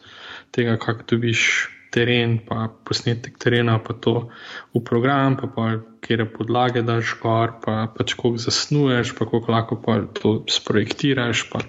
tega, 0.56 0.78
kako 0.82 1.16
dobiš 1.16 1.70
teren, 1.94 2.40
pa 2.46 2.70
posnetek 2.86 3.38
terena, 3.42 3.80
pa 3.80 3.94
to 3.94 4.30
v 4.76 4.84
program, 4.84 5.38
pa, 5.38 5.48
pa 5.48 5.80
kjer 6.02 6.26
podlage 6.34 6.82
daš 6.86 7.16
gor, 7.22 7.54
pa 7.64 7.88
pač 7.96 8.16
kako 8.18 8.38
zasnuješ, 8.42 9.14
pa 9.18 9.28
kako 9.30 9.52
lahko 9.52 9.78
pa 9.82 10.00
to 10.22 10.34
sprojektiraš, 10.50 11.46
pa, 11.52 11.64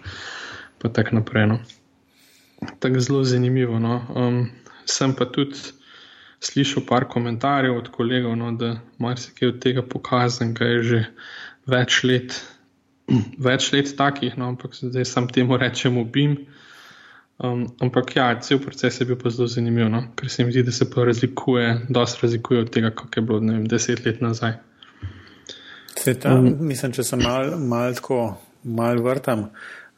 pa 0.78 0.88
tako 0.88 1.20
naprej. 1.20 1.46
No. 1.50 1.58
Tako 2.78 3.00
zelo 3.00 3.24
zanimivo. 3.24 3.78
No. 3.78 4.00
Um, 4.14 4.40
sem 4.86 5.14
pa 5.16 5.26
tudi 5.26 5.58
slišal 6.40 6.86
par 6.88 7.04
komentarjev 7.08 7.76
od 7.76 7.90
kolegov, 7.92 8.36
no, 8.36 8.52
da 8.56 8.78
marsikaj 8.98 9.48
od 9.48 9.60
tega 9.60 9.82
pokazan, 9.82 10.54
kaj 10.56 10.72
je 10.76 10.82
že 10.82 11.02
več 11.68 12.02
let. 12.04 12.40
Več 13.50 13.72
let 13.74 13.90
takih, 13.98 14.36
no, 14.38 14.52
ampak 14.54 14.76
zdaj 14.78 15.04
sam 15.04 15.26
temu 15.28 15.58
rečemo 15.58 16.04
BIM. 16.04 16.36
Um, 17.40 17.64
ampak 17.80 18.16
ja, 18.16 18.34
cel 18.44 18.58
proces 18.60 19.00
je 19.00 19.06
bil 19.08 19.16
pa 19.16 19.30
zelo 19.32 19.48
zanimiv, 19.48 19.88
no? 19.88 20.02
ker 20.16 20.28
se 20.28 20.44
mi 20.44 20.52
zdi, 20.52 20.62
da 20.62 20.72
se 20.76 20.84
pa 20.90 21.06
razlikuje, 21.08 21.86
dosta 21.88 22.26
razlikuje 22.26 22.60
od 22.60 22.70
tega, 22.70 22.90
kako 22.90 23.08
je 23.16 23.22
bilo 23.22 23.38
vem, 23.40 23.64
deset 23.64 24.04
let 24.04 24.20
nazaj. 24.20 24.58
Ta, 26.20 26.34
um, 26.34 26.52
mislim, 26.60 26.92
če 26.92 27.04
se 27.04 27.16
malo 27.16 27.56
mal 27.56 27.96
tako 27.96 28.36
mal 28.62 29.00
vrtam, 29.00 29.48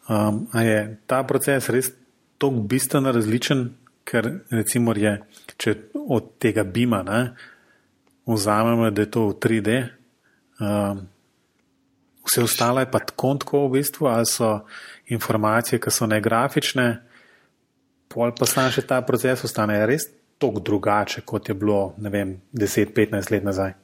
um, 0.07 0.47
je 0.55 0.79
ta 1.07 1.25
proces 1.27 1.67
res 1.75 1.91
tako 2.39 2.63
bistveno 2.71 3.11
različen, 3.13 3.73
ker 4.07 4.31
recimo 4.51 4.95
je, 4.95 5.19
če 5.59 5.77
od 5.99 6.33
tega 6.39 6.63
bima 6.63 7.03
ne, 7.03 7.23
vzamemo, 8.27 8.91
da 8.91 9.03
je 9.03 9.11
to 9.11 9.29
v 9.33 9.39
3D, 9.43 9.81
um, 10.63 11.07
vse 12.23 12.47
ostalo 12.47 12.87
je 12.87 12.91
pa 12.91 13.03
tako, 13.03 13.35
tako 13.43 13.67
v 13.67 13.81
bistvu, 13.81 14.15
ali 14.15 14.31
so 14.31 14.61
informacije, 15.11 15.83
ki 15.83 15.91
so 15.91 16.07
ne 16.07 16.23
grafične 16.23 16.93
pol 18.12 18.35
pa 18.38 18.47
sam 18.47 18.71
še 18.73 18.85
ta 18.87 19.00
proces 19.07 19.45
ostane 19.49 19.81
res 19.87 20.09
tako 20.42 20.61
drugače, 20.61 21.23
kot 21.25 21.49
je 21.49 21.54
bilo, 21.54 21.95
ne 22.02 22.11
vem, 22.11 22.37
10-15 22.52 23.31
let 23.31 23.45
nazaj? 23.47 23.75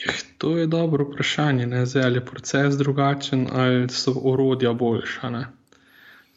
Jeh, 0.00 0.20
to 0.38 0.56
je 0.58 0.66
dobro 0.66 1.04
vprašanje. 1.04 1.86
Zdaj, 1.86 2.04
ali 2.04 2.16
je 2.16 2.26
proces 2.26 2.76
drugačen, 2.76 3.48
ali 3.52 3.88
so 3.88 4.14
orodja 4.24 4.72
boljša. 4.72 5.30
Ne? 5.30 5.46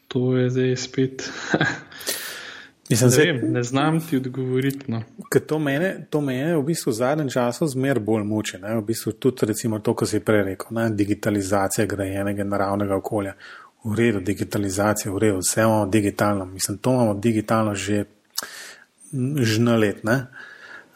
To 0.07 0.37
je 0.37 0.49
zdaj 0.49 0.75
spet. 0.75 1.29
Mislim, 2.89 3.09
ne, 3.09 3.31
vem, 3.31 3.51
ne 3.53 3.63
znam 3.63 4.01
ti 4.01 4.17
odgovoriti. 4.17 4.91
No. 4.91 5.03
To 5.47 5.59
mene, 5.59 6.07
to 6.09 6.21
mene 6.21 6.57
v 6.57 6.63
bistvu 6.63 6.91
v 6.91 6.93
zadnjem 6.93 7.29
času 7.29 7.67
zmer 7.67 7.99
bolj 7.99 8.23
muči. 8.27 8.57
Ne? 8.61 8.75
V 8.77 8.83
bistvu 8.85 9.11
tudi 9.11 9.45
recimo 9.45 9.79
to, 9.79 9.95
kar 9.95 10.07
si 10.07 10.19
prej 10.19 10.43
rekel, 10.43 10.75
ne? 10.75 10.89
digitalizacija 10.89 11.85
grajenega 11.85 12.43
naravnega 12.43 12.95
okolja 12.95 13.33
v 13.83 13.95
redu, 13.95 14.19
digitalizacija, 14.19 15.11
v 15.11 15.17
redu, 15.17 15.39
vse 15.39 15.61
imamo 15.61 15.85
digitalno. 15.85 16.45
Mislim, 16.45 16.77
to 16.77 16.93
imamo 16.93 17.13
digitalno 17.13 17.75
že 17.75 18.05
žna 19.37 19.75
let. 19.75 20.03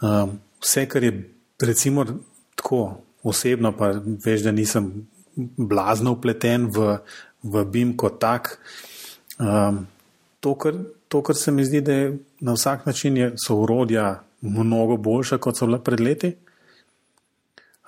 Um, 0.02 0.40
vse, 0.62 0.86
kar 0.90 1.04
je 1.04 1.30
recimo 1.62 2.06
tako 2.56 3.02
osebno, 3.24 3.72
pa 3.78 3.92
veš, 4.26 4.42
da 4.42 4.52
nisem 4.52 5.08
blazno 5.58 6.12
upleten 6.12 6.68
v, 6.72 6.98
v 7.44 7.66
BIM 7.66 7.98
kot 7.98 8.20
tak. 8.20 8.58
Um, 9.40 9.86
to, 10.40 10.56
kar, 10.56 10.74
to, 11.08 11.22
kar 11.22 11.36
se 11.36 11.52
mi 11.52 11.66
zdi, 11.66 11.82
da 11.82 11.94
je 11.94 12.18
na 12.40 12.54
vsak 12.54 12.86
način 12.86 13.18
je, 13.18 13.34
so 13.38 13.56
urodja 13.56 14.24
mnogo 14.42 14.98
boljša, 14.98 15.38
kot 15.38 15.58
so 15.58 15.66
bila 15.66 15.80
pred 15.80 16.00
leti. 16.00 16.34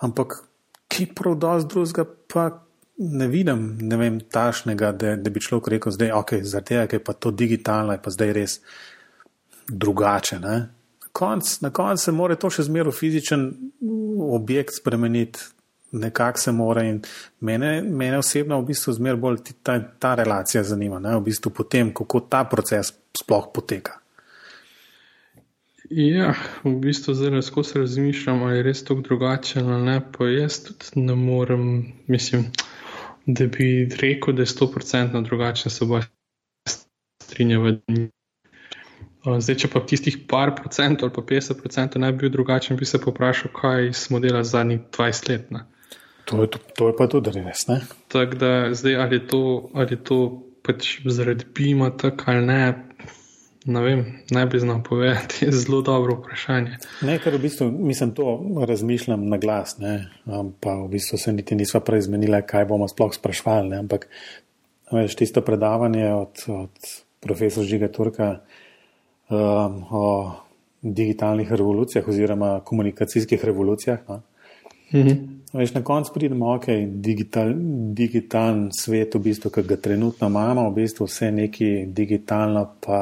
Ampak, 0.06 0.44
ki 0.88 1.10
prav 1.16 1.36
dosti 1.36 1.70
drugega, 1.70 2.06
pa 2.28 2.50
ne 3.00 3.28
vidim 3.28 3.78
ne 3.82 3.98
vem, 3.98 4.20
tašnega, 4.20 4.92
da, 4.92 5.16
da 5.16 5.30
bi 5.30 5.42
človek 5.42 5.68
rekel, 5.76 5.96
da 5.96 6.12
okay, 6.20 6.44
je 6.44 6.52
zaradi 6.52 7.00
pa 7.00 7.14
to 7.14 7.32
digitalno, 7.32 7.96
je 7.96 8.02
pa 8.04 8.12
zdaj 8.12 8.34
res 8.34 8.60
drugače. 9.68 10.40
Ne? 10.40 10.58
Na 11.62 11.70
koncu 11.72 12.04
se 12.04 12.12
mora 12.12 12.36
to 12.36 12.50
še 12.52 12.68
zmeraj 12.68 12.94
fizičen 12.96 13.50
objekt 14.36 14.76
spremeniti, 14.78 15.40
nekako 15.92 16.40
se 16.40 16.52
mora. 16.52 16.84
Mene, 17.40 17.72
mene 17.82 18.20
osebno 18.20 18.60
v 18.60 18.70
bistvu 18.70 18.94
zmeraj 19.00 19.20
bolj 19.20 19.40
ta, 19.64 19.80
ta 20.00 20.14
relacija 20.20 20.64
zanima, 20.64 21.00
ne? 21.00 21.16
v 21.18 21.26
bistvu 21.32 21.56
potem, 21.56 21.94
kako 21.96 22.28
ta 22.28 22.44
proces 22.52 22.94
sploh 23.18 23.50
poteka. 23.56 23.96
Ja, 25.90 26.36
v 26.64 26.76
bistvu 26.84 27.16
zdaj 27.18 27.42
skozi 27.48 27.80
razmišljam, 27.80 28.44
ali 28.44 28.60
je 28.60 28.66
res 28.68 28.84
tako 28.86 29.02
drugače 29.08 29.64
ali 29.64 29.80
ne. 29.88 30.02
Pa 30.14 30.28
jaz 30.30 30.60
tudi 30.68 31.08
ne 31.08 31.16
morem, 31.18 31.64
mislim 32.08 32.52
da 33.26 33.48
bi 33.48 33.90
rekel, 34.02 34.34
da 34.34 34.42
je 34.42 34.54
100% 34.54 35.24
drugačen, 35.24 35.72
se 35.72 35.86
bo 35.86 36.02
strinjal. 37.22 37.78
Zdaj, 39.40 39.56
če 39.62 39.68
pa 39.68 39.82
tistih 39.84 40.18
par 40.30 40.54
procent 40.56 41.04
ali 41.04 41.12
pa 41.14 41.22
50 41.22 41.60
procent 41.60 41.96
ne 42.00 42.12
bi 42.12 42.24
bil 42.24 42.32
drugačen, 42.38 42.78
bi 42.80 42.88
se 42.88 43.02
poprašal, 43.02 43.52
kaj 43.54 43.92
smo 43.94 44.20
delali 44.24 44.48
zadnjih 44.48 44.80
20 44.96 45.30
let. 45.30 45.50
To 46.30 46.44
je, 46.44 46.48
to 46.78 46.88
je 46.88 46.96
pa 46.98 47.08
tudi 47.12 47.34
res. 47.36 47.66
Tako 48.08 48.40
da 48.40 48.52
zdaj, 48.74 48.96
ali 48.96 49.20
je 49.20 49.28
to, 49.28 49.42
ali 49.74 49.98
je 49.98 50.04
to 50.04 50.20
pač 50.64 51.00
zaradi 51.06 51.46
pima 51.54 51.90
tako 51.98 52.32
ali 52.32 52.46
ne, 52.46 52.62
Ne 53.66 53.82
vem, 53.84 54.06
ne 54.32 54.46
bi 54.46 54.60
znal 54.60 54.84
povedati, 54.84 55.46
je 55.46 55.52
zelo 55.62 55.82
dobro 55.82 56.16
vprašanje. 56.16 56.78
Ne, 57.02 57.18
ker 57.20 57.36
v 57.36 57.42
bistvu 57.44 57.68
mislim 57.72 58.14
to 58.16 58.40
razmišljam 58.68 59.28
na 59.30 59.38
glas, 59.38 59.78
ne, 59.78 60.10
pa 60.60 60.76
v 60.80 60.88
bistvu 60.96 61.18
se 61.20 61.34
niti 61.34 61.56
nisva 61.56 61.82
prej 61.84 62.08
zmenila, 62.08 62.42
kaj 62.42 62.66
bomo 62.72 62.88
sploh 62.88 63.12
sprašvali. 63.16 63.70
Ne, 63.74 63.82
ampak 63.84 64.08
veš, 64.92 65.16
tisto 65.20 65.44
predavanje 65.44 66.08
od, 66.14 66.46
od 66.48 66.94
profesora 67.20 67.68
Žiga 67.68 67.92
Turka 67.92 68.30
um, 69.30 69.84
o 69.92 70.32
digitalnih 70.82 71.52
revolucijah 71.52 72.08
oziroma 72.08 72.60
komunikacijskih 72.66 73.46
revolucijah. 73.46 74.00
No, 74.08 74.22
mhm. 74.94 75.36
Veš, 75.54 75.72
na 75.74 75.82
koncu 75.82 76.12
pridemo, 76.14 76.52
ok, 76.54 76.66
digital, 77.02 77.54
digitalen 77.98 78.68
svet, 78.70 79.16
v 79.16 79.24
bistvu, 79.32 79.50
ki 79.50 79.64
ga 79.66 79.80
trenutno 79.82 80.28
imamo, 80.30 80.68
v 80.70 80.76
bistvu 80.76 81.08
vse 81.10 81.32
neki 81.34 81.70
digitalno, 81.90 82.68
pa 82.86 83.00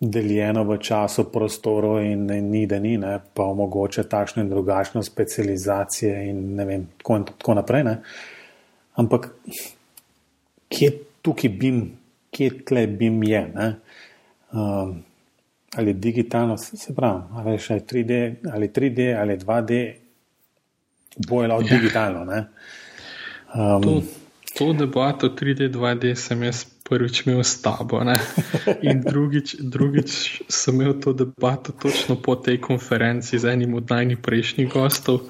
deljeno 0.00 0.64
v 0.64 0.78
času, 0.82 1.28
prostoru 1.32 2.00
in 2.02 2.26
ni, 2.50 2.66
da 2.66 2.78
ni, 2.82 2.96
ne, 2.98 3.14
pa 3.34 3.46
omogoča 3.46 4.04
takšno 4.10 4.42
in 4.42 4.50
drugačno 4.50 5.02
specializacijo 5.02 6.14
in 6.26 6.42
ne 6.58 6.64
vem, 6.64 6.88
tako, 6.98 7.16
in 7.16 7.24
tako 7.30 7.54
naprej. 7.60 7.84
Ne. 7.86 7.96
Ampak 8.98 9.30
kje 10.68 10.92
tukaj 11.22 11.50
bim, 11.62 11.82
kje 12.34 12.50
tle 12.66 12.86
bim 12.86 13.22
je. 13.22 13.42
Um, 14.52 14.98
ali 15.74 15.94
digitalno, 15.94 16.56
se 16.56 16.94
pravi, 16.94 17.22
ali 17.34 17.58
še 17.58 17.80
3D, 17.80 18.20
ali 18.52 18.68
3D, 18.68 19.08
ali 19.20 19.36
2D, 19.36 19.80
boje 21.28 21.48
lahko 21.48 21.66
ja. 21.68 21.76
digitalno. 21.76 22.44
Um, 23.54 23.82
to, 23.82 24.02
to 24.54 24.72
debato 24.72 25.28
3D, 25.28 25.70
2D 25.72 26.14
sem 26.14 26.42
jaz 26.42 26.64
prvič 26.88 27.26
imel 27.26 27.42
s 27.42 27.58
tabo. 27.62 28.00
Ne? 28.06 28.18
In 28.88 29.02
drugič, 29.02 29.56
drugič 29.60 30.42
sem 30.48 30.80
imel 30.80 31.00
to 31.02 31.12
debato 31.12 31.72
točno 31.72 32.16
po 32.22 32.36
tej 32.38 32.60
konferenci 32.62 33.38
z 33.38 33.52
enim 33.52 33.74
od 33.74 33.90
najnižjih 33.90 34.22
prejšnjih 34.22 34.68
gostov. 34.72 35.26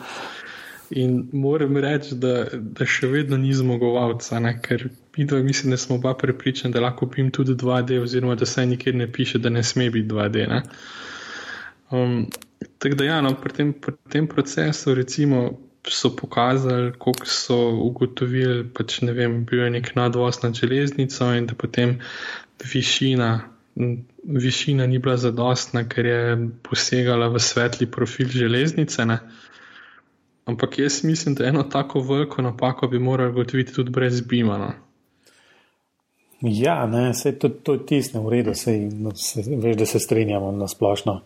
In 0.91 1.29
moram 1.33 1.77
reči, 1.77 2.15
da, 2.15 2.45
da 2.55 2.87
še 2.87 3.09
vedno 3.11 3.37
ni 3.41 3.51
zmagovalca, 3.55 4.39
ne? 4.41 4.53
ker 4.63 4.87
midva, 5.17 5.41
mislim, 5.43 5.73
da 5.75 5.79
smo 5.81 5.97
oba 5.99 6.15
prepričani, 6.15 6.75
da 6.75 6.81
lahko 6.85 7.09
pim 7.11 7.31
tudi 7.35 7.57
2D, 7.59 7.99
oziroma 8.03 8.37
da 8.39 8.47
se 8.47 8.67
nikjer 8.67 8.95
ne 8.95 9.09
piše, 9.13 9.39
da 9.39 9.51
ne 9.51 9.63
sme 9.67 9.91
biti 9.91 10.09
2D. 10.09 10.63
Um, 11.91 12.27
tako 12.79 12.95
da, 12.95 13.05
ja, 13.05 13.21
no, 13.21 13.35
pri, 13.41 13.53
tem, 13.53 13.73
pri 13.73 13.97
tem 14.13 14.29
procesu, 14.31 14.95
recimo, 14.95 15.49
so 15.91 16.11
pokazali, 16.17 16.93
koliko 16.99 17.27
so 17.27 17.59
ugotovili, 17.87 18.65
pač, 18.75 19.01
je 19.03 19.29
bil 19.29 19.67
nek 19.71 19.93
nadvoz 19.95 20.43
nad 20.43 20.55
železnico 20.55 21.33
in 21.35 21.47
da 21.47 21.55
potem 21.55 21.99
višina. 22.73 23.41
Višina 24.25 24.87
ni 24.87 24.99
bila 24.99 25.17
zadostna, 25.21 25.83
ker 25.89 26.07
je 26.07 26.21
posegala 26.65 27.29
v 27.29 27.39
svetli 27.39 27.87
profil 27.87 28.29
železnice. 28.33 29.05
Ne? 29.07 29.19
Ampak 30.47 30.79
jaz 30.79 31.05
mislim, 31.05 31.35
da 31.35 31.47
eno 31.47 31.63
tako 31.63 32.01
veliko 32.01 32.43
napako 32.43 32.89
bi 32.89 32.99
morali 32.99 33.33
gotoviti 33.33 33.73
tudi 33.73 33.91
brez 33.91 34.21
Bimana. 34.21 34.73
Ja, 36.41 36.87
ne, 36.87 37.15
se 37.15 37.39
to, 37.39 37.49
to 37.49 37.73
je 37.73 37.87
tisne 37.87 38.21
v 38.21 38.29
redu, 38.29 38.55
se, 38.55 38.79
no, 38.79 39.11
se, 39.17 39.43
veš, 39.57 39.77
da 39.77 39.87
se 39.87 39.99
strinjamo 39.99 40.53
na 40.53 40.69
splošno, 40.69 41.21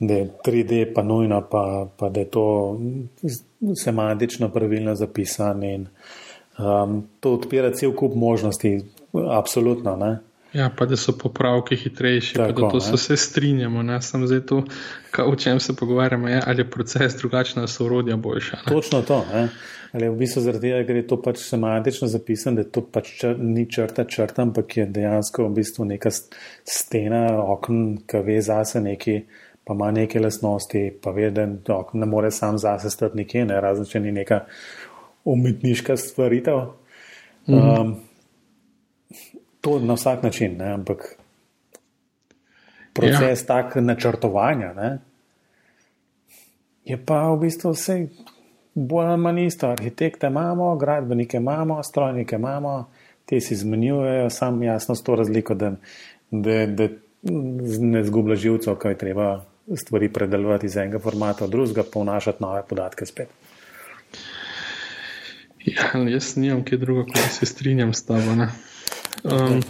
da 0.00 0.14
je 0.14 0.30
3D 0.46 0.94
pa 0.94 1.02
nujno, 1.02 1.42
pa, 1.50 1.88
pa 1.96 2.08
da 2.08 2.20
je 2.20 2.30
to 2.30 2.44
semantično 3.84 4.48
pravilno 4.48 4.94
zapisano 4.94 5.66
in 5.66 5.86
um, 6.58 7.02
to 7.20 7.34
odpira 7.34 7.72
cel 7.74 7.92
kup 7.92 8.14
možnosti, 8.14 8.80
absolutno. 9.30 9.96
Ne. 9.96 10.18
Ja, 10.54 10.70
pa 10.78 10.86
da 10.86 10.96
so 10.96 11.12
popravki 11.18 11.76
hitrejši, 11.76 12.34
Tako, 12.34 12.62
da 12.62 12.68
to 12.68 12.80
se 12.80 12.92
vse 12.92 13.16
strinjamo. 13.16 13.82
Ne? 13.82 14.02
Sem 14.02 14.26
zdaj 14.26 14.46
tu, 14.46 14.62
o 15.26 15.36
čem 15.36 15.60
se 15.60 15.76
pogovarjamo, 15.76 16.28
je, 16.28 16.42
ali 16.46 16.60
je 16.60 16.70
proces 16.70 17.16
drugačen, 17.18 17.58
ali 17.58 17.68
so 17.68 17.84
urodja 17.84 18.16
boljša. 18.16 18.56
Ne? 18.56 18.72
Točno 18.72 19.02
to. 19.02 19.24
Ne? 19.32 19.48
Ali 19.92 20.08
v 20.08 20.16
bistvu 20.18 20.42
zaradi 20.42 20.70
tega, 20.70 20.86
ker 20.86 20.96
je 20.96 21.06
to 21.06 21.18
pač 21.22 21.42
semantično 21.42 22.08
zapisano, 22.08 22.62
da 22.62 22.70
to 22.70 22.84
pač 22.86 23.10
čr, 23.18 23.34
ni 23.38 23.66
črta 23.70 24.04
črta, 24.04 24.42
ampak 24.42 24.76
je 24.76 24.86
dejansko 24.86 25.48
v 25.48 25.54
bistvu 25.58 25.88
neka 25.90 26.10
stena, 26.14 27.26
okn, 27.56 27.82
ki 28.06 28.22
ve 28.26 28.40
zase 28.42 28.82
neki, 28.82 29.20
pa 29.66 29.74
ima 29.74 29.90
neke 29.94 30.22
lasnosti, 30.22 30.86
pa 31.02 31.10
ve, 31.14 31.30
da 31.34 31.76
okn 31.76 31.98
ne 31.98 32.06
more 32.06 32.30
sam 32.30 32.58
zase 32.58 32.90
stati 32.90 33.22
nekje, 33.22 33.44
ne? 33.50 33.60
razen 33.60 33.90
če 33.90 34.06
ni 34.06 34.14
neka 34.14 34.44
umetniška 35.24 35.96
stvaritev. 35.96 36.66
Um, 37.46 37.54
mm 37.54 37.62
-hmm 37.62 37.94
to 39.64 39.78
na 39.80 39.96
vsak 39.96 40.22
način, 40.22 40.56
ne? 40.60 40.72
ampak 40.76 41.16
proces 42.92 43.40
ja. 43.40 43.46
tak 43.46 43.76
načrtovanja 43.80 44.72
ne? 44.76 44.98
je 46.84 46.98
pa 47.06 47.22
v 47.32 47.40
bistvu 47.46 47.72
vse 47.72 47.96
bolj 48.74 49.06
ali 49.06 49.22
manj 49.22 49.46
isto. 49.46 49.70
Arhitekte 49.70 50.26
imamo, 50.26 50.76
gradbenike 50.76 51.36
imamo, 51.36 51.82
strojnike 51.82 52.36
imamo, 52.36 52.90
ti 53.24 53.40
si 53.40 53.54
izmenjujejo, 53.54 54.30
sam 54.30 54.62
jasno 54.62 54.94
s 54.94 55.02
to 55.02 55.16
razliko, 55.16 55.54
da, 55.54 55.72
da, 56.30 56.66
da 56.66 56.88
ne 57.80 58.04
zgublja 58.04 58.36
živcev, 58.36 58.76
kaj 58.76 58.98
treba 58.98 59.44
stvari 59.76 60.12
predelovati 60.12 60.66
iz 60.66 60.76
enega 60.76 60.98
formata 60.98 61.44
v 61.44 61.48
drugega, 61.48 61.86
pa 61.92 62.00
vnašati 62.00 62.42
nove 62.44 62.62
podatke 62.68 63.06
spet. 63.06 63.28
Ja, 65.64 66.00
jaz 66.08 66.34
nimam 66.36 66.64
kaj 66.64 66.78
drugo, 66.78 67.06
kot 67.08 67.32
se 67.32 67.46
strinjam 67.46 67.94
s 67.94 68.04
tabo. 68.04 68.36
Um, 69.24 69.62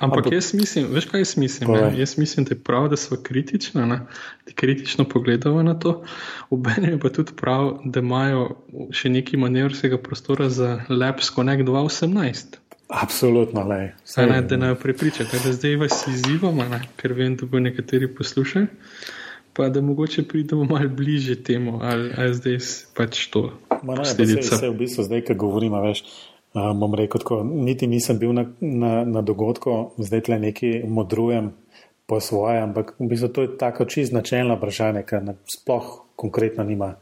ampak 0.00 0.32
jaz 0.32 0.54
mislim, 0.54 0.86
veš 0.88 1.04
kaj 1.04 1.20
jaz 1.20 1.36
mislim? 1.36 1.74
Ja? 1.74 1.90
Jaz 1.96 2.18
mislim, 2.18 2.46
da 2.48 2.54
je 2.54 2.58
prav, 2.64 2.88
da 2.88 2.96
smo 2.96 3.16
kritični, 3.22 3.82
da 3.86 4.52
kritično 4.54 5.04
pogledamo 5.04 5.62
na 5.62 5.78
to. 5.78 6.02
Obenem 6.50 6.90
je 6.90 7.00
pa 7.00 7.08
tudi 7.08 7.32
prav, 7.36 7.78
da 7.84 8.00
imajo 8.00 8.48
še 8.90 9.12
nekaj 9.12 9.40
manevrskega 9.40 9.98
prostora 9.98 10.48
za 10.48 10.80
Lepsko 10.88 11.42
nek 11.42 11.60
2018. 11.60 12.56
Absolutno, 12.88 13.68
le. 13.68 13.92
Saj 14.04 14.26
ne, 14.26 14.40
da 14.42 14.56
ne 14.56 14.74
prepričate, 14.74 15.38
da 15.44 15.52
zdaj 15.52 15.76
vas 15.76 16.06
izzivamo, 16.08 16.64
ne? 16.64 16.80
ker 16.96 17.12
vem, 17.12 17.36
da 17.36 17.46
bo 17.46 17.60
nekateri 17.60 18.08
poslušali. 18.14 18.66
Pa 19.52 19.68
da 19.68 19.80
mogoče 19.80 20.22
pridemo 20.28 20.64
malo 20.64 20.88
bliže 20.88 21.42
temu, 21.44 21.80
ali, 21.82 22.12
ali 22.16 22.34
zdaj 22.34 22.58
pač 22.96 23.26
to. 23.28 23.50
Ne, 23.82 24.00
vse, 24.00 24.24
vse 24.24 24.68
v 24.68 24.76
bistvu 24.78 25.04
zdaj, 25.04 25.24
ko 25.28 25.34
govorimo, 25.44 25.80
veš, 25.84 26.04
Um, 26.54 26.80
bom 26.80 26.94
rekel, 26.94 27.20
tako, 27.20 27.40
niti 27.44 27.86
nisem 27.86 28.18
bil 28.18 28.32
na, 28.36 28.44
na, 28.60 29.04
na 29.04 29.22
dogodku, 29.24 29.94
zdaj 29.98 30.20
tle 30.28 30.38
nekaj 30.38 30.82
modrujem 30.84 31.52
po 32.06 32.20
svoje, 32.20 32.60
ampak 32.60 32.94
v 32.98 33.08
bistvu 33.08 33.28
to 33.28 33.42
je 33.42 33.56
tako 33.58 33.86
čist 33.88 34.12
načelno 34.12 34.58
vprašanje, 34.58 35.02
ker 35.08 35.32
sploh 35.48 35.94
konkretno 36.16 36.64
nima 36.68 36.94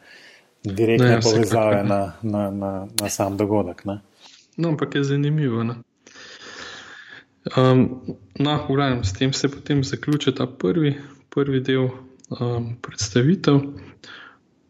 direktne 0.63 1.17
ne, 1.17 1.21
povezave 1.21 1.83
na, 1.85 2.13
na, 2.23 2.51
na, 2.51 2.73
na 3.01 3.09
sam 3.09 3.37
dogodek. 3.37 3.85
Ne? 3.85 4.01
No, 4.57 4.69
ampak 4.69 4.95
je 4.95 5.05
zanimivo. 5.05 5.65
Um, 7.57 8.01
no, 8.39 8.59
gledam, 8.69 9.05
s 9.05 9.13
tem 9.13 9.33
se 9.33 9.51
potem 9.51 9.85
zaključuje 9.85 10.35
ta 10.35 10.47
prvi, 10.47 10.95
prvi 11.35 11.61
del 11.61 11.89
um, 12.39 12.77
predstavitev. 12.83 13.61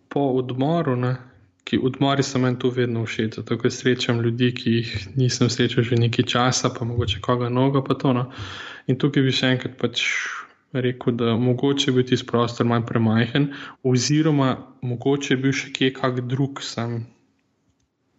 Po 0.08 0.20
odmoru, 0.20 0.96
ne, 0.96 1.16
ki 1.64 1.78
odmori 1.82 2.22
so 2.22 2.38
meni 2.38 2.58
tu 2.58 2.70
vedno 2.70 3.04
všeč. 3.06 3.40
Zato, 3.40 3.58
ker 3.60 3.72
srečam 3.72 4.20
ljudi, 4.24 4.50
ki 4.56 4.74
jih 4.78 4.92
nisem 5.16 5.50
srečal 5.50 5.84
že 5.86 5.98
nekaj 6.00 6.26
časa, 6.26 6.72
pa 6.74 6.84
mogoče 6.84 7.20
koga 7.20 7.48
noga. 7.48 7.82
No. 8.14 8.30
In 8.86 8.98
tukaj 8.98 9.22
bi 9.22 9.34
še 9.34 9.54
enkrat 9.54 9.76
pač 9.78 10.04
rekel, 10.72 11.14
da 11.18 11.36
mogoče 11.36 11.92
bi 11.92 12.06
tisti 12.06 12.26
prostor 12.26 12.66
manj 12.66 12.86
premajhen, 12.86 13.52
oziroma 13.82 14.56
mogoče 14.82 15.36
bi 15.36 15.48
bil 15.48 15.56
še 15.56 15.72
kje 15.74 15.92
kak 15.96 16.20
drug 16.26 16.62
sam. 16.62 17.02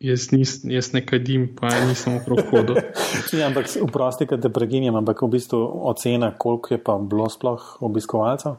Jaz, 0.01 0.31
nis, 0.33 0.55
jaz 0.65 0.95
ne 0.95 1.03
kadim, 1.05 1.43
pa 1.59 1.69
nisem 1.85 2.15
okrog 2.17 2.47
hodu. 2.49 2.73
ja, 3.37 3.45
ampak 3.51 3.69
vprosti, 3.69 4.25
da 4.31 4.39
te 4.41 4.49
preginjam, 4.49 4.97
ampak 4.97 5.21
v 5.21 5.29
bistvu 5.35 5.59
ocena, 5.91 6.31
koliko 6.33 6.73
je 6.73 6.79
pa 6.81 6.95
bilo 6.97 7.27
sploh 7.29 7.67
obiskovalcev? 7.85 8.57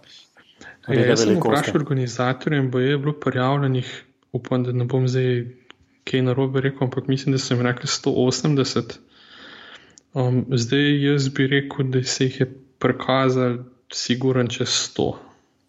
Ja, 0.86 1.02
jaz 1.10 1.24
sem 1.24 1.40
vprašal 1.40 1.80
organizatorjem, 1.80 2.70
bo 2.70 2.78
je 2.78 2.94
bilo 2.98 3.16
prijavljenih 3.18 3.90
upam, 4.32 4.64
da 4.64 4.72
ne 4.72 4.84
bom 4.84 5.08
zdaj 5.08 5.44
kaj 6.08 6.22
narobe 6.26 6.60
rekel, 6.60 6.86
ampak 6.86 7.08
mislim, 7.08 7.36
da 7.36 7.38
sem 7.38 7.60
rekel 7.62 7.86
180. 7.86 8.96
Um, 10.14 10.44
zdaj 10.50 11.04
jaz 11.04 11.28
bi 11.28 11.46
rekel, 11.46 11.90
da 11.92 12.02
se 12.04 12.24
jih 12.24 12.40
je 12.40 12.48
prikazal, 12.78 13.62
siguren 13.92 14.48
čez 14.48 14.68
100. 14.68 15.12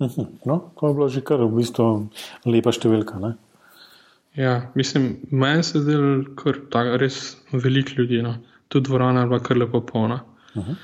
Mhm. 0.01 0.21
No, 0.45 0.71
to 0.79 0.87
je 0.87 0.93
bilo 0.93 1.09
že 1.09 1.21
kar 1.21 1.43
v 1.43 1.51
bistvu 1.59 2.09
lepa 2.45 2.73
številka. 2.73 3.19
Ne? 3.21 3.35
Ja, 4.35 4.71
mislim, 4.75 5.19
meni 5.29 5.63
se 5.63 5.79
zdi, 5.83 5.95
da 6.73 6.81
je 6.87 6.97
res 6.97 7.19
veliko 7.51 8.01
ljudi, 8.01 8.23
no. 8.25 8.35
tudi 8.67 8.89
dvorana 8.89 9.21
je 9.21 9.29
bila 9.29 9.39
kar 9.39 9.57
lepo 9.57 9.81
polna. 9.85 10.23
Mhm. 10.55 10.77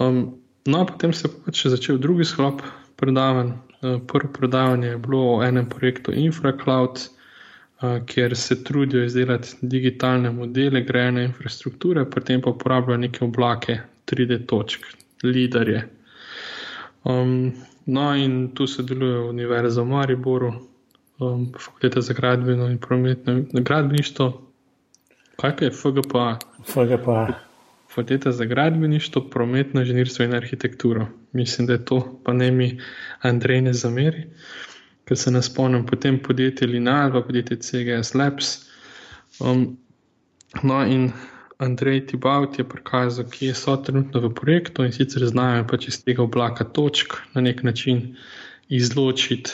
Um, 0.00 0.18
no, 0.66 0.86
potem 0.86 1.12
se 1.12 1.28
je 1.28 1.32
pač 1.46 1.66
začel 1.68 1.98
drugi 1.98 2.24
sklop 2.24 2.62
predavanj, 2.96 3.56
prvo 3.82 4.32
predavanje 4.32 4.88
je 4.88 4.98
bilo 4.98 5.36
o 5.36 5.42
enem 5.44 5.68
projektu 5.68 6.12
InfraCloud, 6.14 7.00
eh, 7.00 8.02
kjer 8.06 8.36
se 8.36 8.64
trudijo 8.64 9.04
izdelati 9.04 9.56
digitalne 9.60 10.30
modele 10.30 10.82
grejene 10.82 11.24
infrastrukture, 11.24 12.04
potem 12.10 12.40
pa 12.40 12.50
uporabljajo 12.50 12.98
neke 12.98 13.24
oblake, 13.24 13.78
3D 14.06 14.46
točk, 14.46 14.86
liderje. 15.22 15.88
Um, 17.04 17.52
no, 17.86 18.14
in 18.16 18.54
tu 18.54 18.66
sodeluje 18.66 19.18
Univerza 19.18 19.82
v 19.82 19.86
Mariboru, 19.86 20.52
um, 21.18 21.52
fakulteta 21.58 22.00
za 22.00 22.14
gradbeno 22.14 22.70
in 22.70 22.78
prometno 22.78 23.42
gradbeništvo. 23.52 24.42
Kaj 25.36 25.52
je 25.60 25.70
FGPA? 25.70 26.38
FGPA. 26.64 27.51
Fakulteta 27.92 28.32
za 28.32 28.44
gradbeništvo, 28.44 29.28
prometno 29.30 29.80
inženirstvo 29.80 30.24
in 30.24 30.34
arhitekturo. 30.34 31.06
Mislim, 31.32 31.66
da 31.66 31.72
je 31.72 31.84
to, 31.84 32.20
pa 32.24 32.32
ne 32.32 32.50
mi 32.50 32.80
Andrej 33.20 33.60
ne 33.60 33.72
zameri, 33.72 34.22
ker 35.04 35.18
se 35.18 35.30
ne 35.30 35.42
spomnim, 35.42 35.86
potem 35.86 36.18
podjetje 36.22 36.66
Linal, 36.66 37.12
pa 37.12 37.20
podjetje 37.20 37.56
CGS 37.56 38.14
Labs. 38.14 38.54
Um, 39.40 39.76
no, 40.62 40.86
in 40.86 41.10
Andrej 41.58 42.06
Tibaut 42.06 42.58
je 42.58 42.64
prikazal, 42.68 43.28
kje 43.30 43.54
so 43.54 43.76
trenutno 43.76 44.20
v 44.20 44.34
projektu 44.34 44.84
in 44.88 44.92
sicer 44.92 45.26
znajo 45.28 45.66
pač 45.68 45.88
iz 45.88 46.00
tega 46.04 46.24
oblaka 46.24 46.64
točk 46.64 47.18
na 47.34 47.44
nek 47.44 47.62
način 47.62 48.16
izločiti 48.68 49.52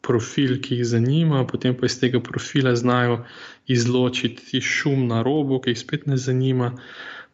profil, 0.00 0.58
ki 0.60 0.76
jih 0.76 0.86
zanima, 0.86 1.46
potem 1.46 1.74
pa 1.76 1.88
iz 1.88 1.96
tega 2.00 2.20
profila 2.20 2.74
znajo 2.76 3.24
izločiti 3.66 4.60
šum 4.60 5.08
na 5.08 5.22
robu, 5.22 5.60
ki 5.64 5.72
jih 5.72 5.80
spet 5.80 6.06
ne 6.06 6.16
zanima 6.16 6.74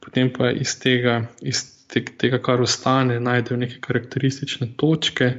potem 0.06 0.30
pa 0.30 0.52
iz 0.54 0.76
tega, 0.78 1.24
iz 1.42 1.64
tega, 1.90 2.38
kar 2.38 2.60
ostane, 2.62 3.18
najdejo 3.20 3.58
neke 3.58 3.80
karakteristične 3.82 4.68
točke 4.78 5.32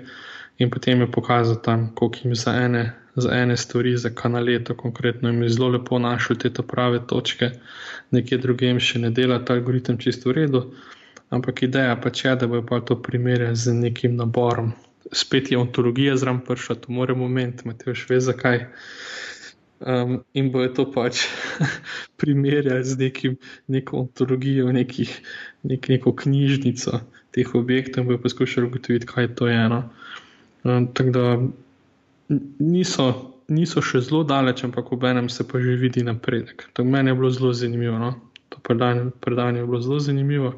in 0.60 0.72
potem 0.74 1.02
je 1.02 1.12
pokazal 1.12 1.62
tam, 1.64 1.88
koliko 1.96 2.18
jim 2.24 2.36
za 2.36 2.56
ene, 2.66 2.84
za 3.16 3.32
ene 3.32 3.58
stvari, 3.58 3.96
za 3.98 4.10
kanaleto 4.10 4.76
konkretno, 4.76 5.30
jim 5.30 5.44
je 5.44 5.50
zelo 5.56 5.70
lepo 5.78 6.00
našel 6.00 6.36
te 6.36 6.52
prave 6.52 7.00
točke, 7.08 7.52
nekje 8.12 8.38
drugem 8.44 8.80
še 8.80 9.00
ne 9.00 9.12
dela 9.12 9.40
ta 9.40 9.56
algoritem 9.56 9.98
čisto 9.98 10.30
v 10.30 10.38
redu. 10.42 10.64
Ampak 11.30 11.64
ideja 11.64 11.96
pa 11.96 12.12
je, 12.16 12.36
da 12.36 12.48
bo 12.48 12.62
pa 12.62 12.80
to 12.80 12.96
primerjal 13.02 13.56
z 13.56 13.74
nekim 13.74 14.16
naborom. 14.16 14.74
Spet 15.12 15.52
je 15.52 15.58
ontologija 15.58 16.18
zraven 16.18 16.42
prša, 16.44 16.76
to 16.76 16.92
moramo 16.92 17.26
omeniti, 17.26 17.64
imate 17.66 17.96
še 17.96 18.08
ve 18.10 18.20
zakaj. 18.20 18.66
Um, 19.80 20.24
in 20.34 20.50
bo 20.52 20.64
je 20.66 20.74
to 20.74 20.88
pač 20.90 21.28
primerjal 22.20 22.82
z 22.82 22.98
nekim, 22.98 23.38
neko 23.70 24.08
ontologijo, 24.08 24.72
nekih, 24.74 25.12
nek, 25.70 25.86
neko 25.90 26.16
knjižnico 26.18 27.02
teh 27.38 27.56
objektov 27.56 28.02
in 28.02 28.10
bo 28.10 28.18
poskušal 28.18 28.66
ugotoviti, 28.66 29.06
kaj 29.06 29.36
to 29.38 29.48
je. 29.48 29.62
No. 29.70 29.84
Um, 30.66 30.88
Tako 30.94 31.14
da 31.14 31.26
niso, 32.60 33.06
niso 33.54 33.84
še 33.86 34.02
zelo 34.02 34.24
daleč, 34.26 34.64
ampak 34.66 34.90
ob 34.92 35.06
enem 35.06 35.30
se 35.30 35.46
pa 35.48 35.62
že 35.62 35.78
vidi 35.78 36.02
napredek. 36.04 36.66
To 36.74 36.84
meni 36.84 37.14
je 37.14 37.20
bilo 37.20 37.30
zelo 37.30 37.54
zanimivo. 37.54 38.00
No. 38.02 38.16
To 38.50 38.58
predanje, 38.64 39.12
predanje 39.22 39.62
je 39.62 39.68
bilo 39.70 39.82
zelo 39.82 40.00
zanimivo. 40.00 40.56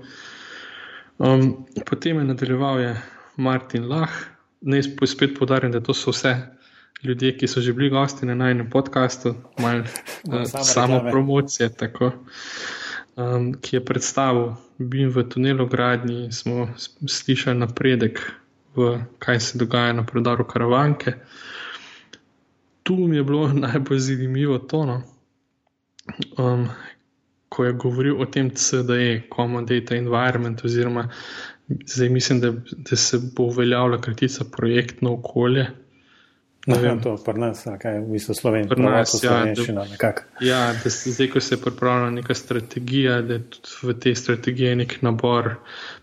Um, 1.20 1.68
potem 1.84 2.24
je 2.24 2.24
nadaljeval 2.24 2.80
je 2.80 2.96
Martin 3.36 3.92
Lah. 3.92 4.16
Naj 4.62 4.96
spet 5.08 5.36
podarim, 5.36 5.72
da 5.76 5.84
to 5.84 5.94
so 5.94 6.16
vse 6.16 6.38
ljudje, 7.04 7.38
ki 7.38 7.48
so 7.48 7.62
že 7.62 7.74
bili 7.74 7.90
gosti 7.90 8.26
na 8.26 8.36
najnem 8.36 8.70
podkastu, 8.70 9.36
malo 9.60 9.84
uh, 9.84 10.44
samo 10.64 11.00
promocije, 11.12 11.70
tako, 11.70 12.12
um, 13.16 13.54
ki 13.62 13.76
je 13.76 13.86
predstavil 13.86 14.54
BIM 14.78 15.10
v 15.10 15.24
tunelu 15.30 15.68
gradnji. 15.68 16.32
Smo 16.32 16.70
slišali 17.08 17.60
napredek, 17.60 18.22
v 18.76 19.00
kaj 19.20 19.40
se 19.40 19.58
dogaja 19.58 19.94
na 19.94 20.06
prodaru 20.06 20.46
karavanke. 20.48 21.14
Tu 22.84 22.96
mi 22.96 23.18
je 23.18 23.24
bilo 23.24 23.48
najbolj 23.66 24.00
zanimivo 24.00 24.60
to, 24.60 24.86
no, 24.86 25.02
um, 26.38 26.70
ko 27.50 27.66
je 27.66 27.74
govoril 27.74 28.22
o 28.22 28.26
tem 28.26 28.52
CDE, 28.56 29.24
Common 29.36 29.66
Data 29.66 29.96
Environment, 29.96 30.66
oziroma 30.66 31.10
zdaj 31.86 32.10
mislim, 32.10 32.40
da, 32.42 32.54
da 32.72 32.96
se 32.96 33.20
bo 33.36 33.44
uveljavila 33.44 34.02
kratica 34.02 34.46
projektno 34.58 35.14
okolje. 35.14 35.68
Ne 36.68 36.78
vem, 36.82 37.00
to 37.02 37.16
je 37.16 37.34
nas, 37.40 37.64
kaj 37.80 38.02
v 38.04 38.12
bistvu 38.12 38.36
Slovenija. 38.36 38.70
Pri 38.74 38.84
nas 38.84 39.14
je 39.14 39.20
slovenščina 39.22 39.86
nekako. 39.90 40.26
Ja, 40.44 40.74
da 40.84 40.92
se 40.92 41.14
zdaj, 41.16 41.30
ko 41.34 41.40
se 41.40 41.56
je 41.56 41.62
pripravljena 41.62 42.12
neka 42.20 42.36
strategija, 42.36 43.22
da 43.22 43.38
je 43.38 43.44
tudi 43.56 43.92
v 43.92 43.96
tej 44.04 44.16
strategiji 44.16 44.76
nek 44.82 44.98
nabor 45.02 45.54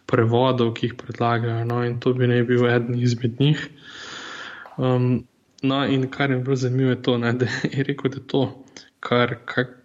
prevodov, 0.09 0.73
ki 0.75 0.90
jih 0.90 0.95
predlagajo. 0.99 1.64
No, 1.69 1.83
in 1.85 1.99
to 2.01 2.14
bi 2.16 2.29
naj 2.31 2.42
bil 2.49 2.64
eden 2.71 2.97
izmed 2.99 3.40
njih. 3.40 3.69
Um, 4.77 5.27
no, 5.62 5.85
in 5.85 6.09
kar 6.11 6.31
je 6.31 6.40
bilo 6.40 6.57
zanimivo, 6.57 6.97
je 6.97 7.03
to, 7.03 7.19
ne, 7.19 7.33
da 7.33 7.51
je 7.73 7.85
rekel, 7.85 8.16
da 8.16 8.25
to 8.27 8.47
kar 9.01 9.37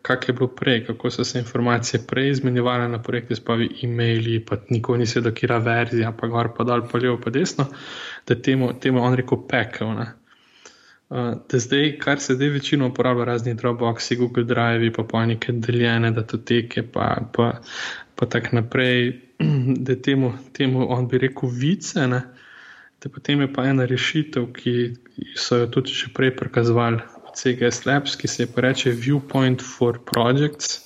kak 0.02 0.28
je 0.28 0.34
bilo 0.34 0.48
prej, 0.48 0.86
kako 0.86 1.12
so 1.12 1.24
se 1.24 1.40
informacije 1.40 2.04
prej 2.08 2.30
izmenjevale 2.30 2.88
na 2.88 3.02
projekte, 3.02 3.36
spavi 3.36 3.70
e-maili, 3.84 4.40
pa 4.46 4.58
nikoli 4.70 5.00
ni 5.00 5.06
sedel, 5.06 5.34
kira 5.34 5.58
verzija, 5.58 6.12
pa 6.12 6.28
gor, 6.28 6.50
pa 6.58 6.64
dol, 6.64 6.88
pa 6.92 6.98
levo, 6.98 7.20
pa 7.24 7.30
desno, 7.30 7.68
da 8.28 8.36
temu, 8.36 8.72
temu 8.80 9.04
on 9.04 9.16
rekel 9.16 9.44
pekel. 9.48 9.94
Ne. 10.00 10.08
Uh, 11.12 11.34
da 11.52 11.60
zdaj, 11.60 11.98
kar 12.00 12.20
se 12.24 12.38
zdaj 12.38 12.50
večino 12.50 12.88
uporablja, 12.88 13.26
razni 13.26 13.54
Dropboxi, 13.54 14.16
Google 14.16 14.44
Drive, 14.48 14.94
pa 14.96 15.04
pa 15.04 15.26
neke 15.26 15.52
deljene 15.52 16.12
datoteke, 16.16 16.86
pa, 16.88 17.18
pa, 17.34 17.50
pa 18.16 18.26
tako 18.26 18.56
naprej, 18.56 19.20
da 19.88 19.96
temu, 19.96 20.32
temu 20.54 20.86
on 20.90 21.10
bi 21.12 21.20
rekel 21.20 21.50
vice. 21.52 22.08
Ne. 22.08 22.22
Da 23.04 23.10
potem 23.10 23.42
je 23.42 23.50
pa 23.54 23.66
ena 23.68 23.86
rešitev, 23.86 24.54
ki 24.56 24.76
so 25.36 25.60
jo 25.60 25.68
tudi 25.76 25.92
še 25.92 26.14
prej 26.16 26.32
prikazovali 26.40 27.04
CGS 27.36 27.84
Labs, 27.86 28.16
ki 28.16 28.28
se 28.28 28.48
imenuje 28.48 28.96
Viewpoint 28.96 29.62
for 29.62 30.00
Projects. 30.06 30.80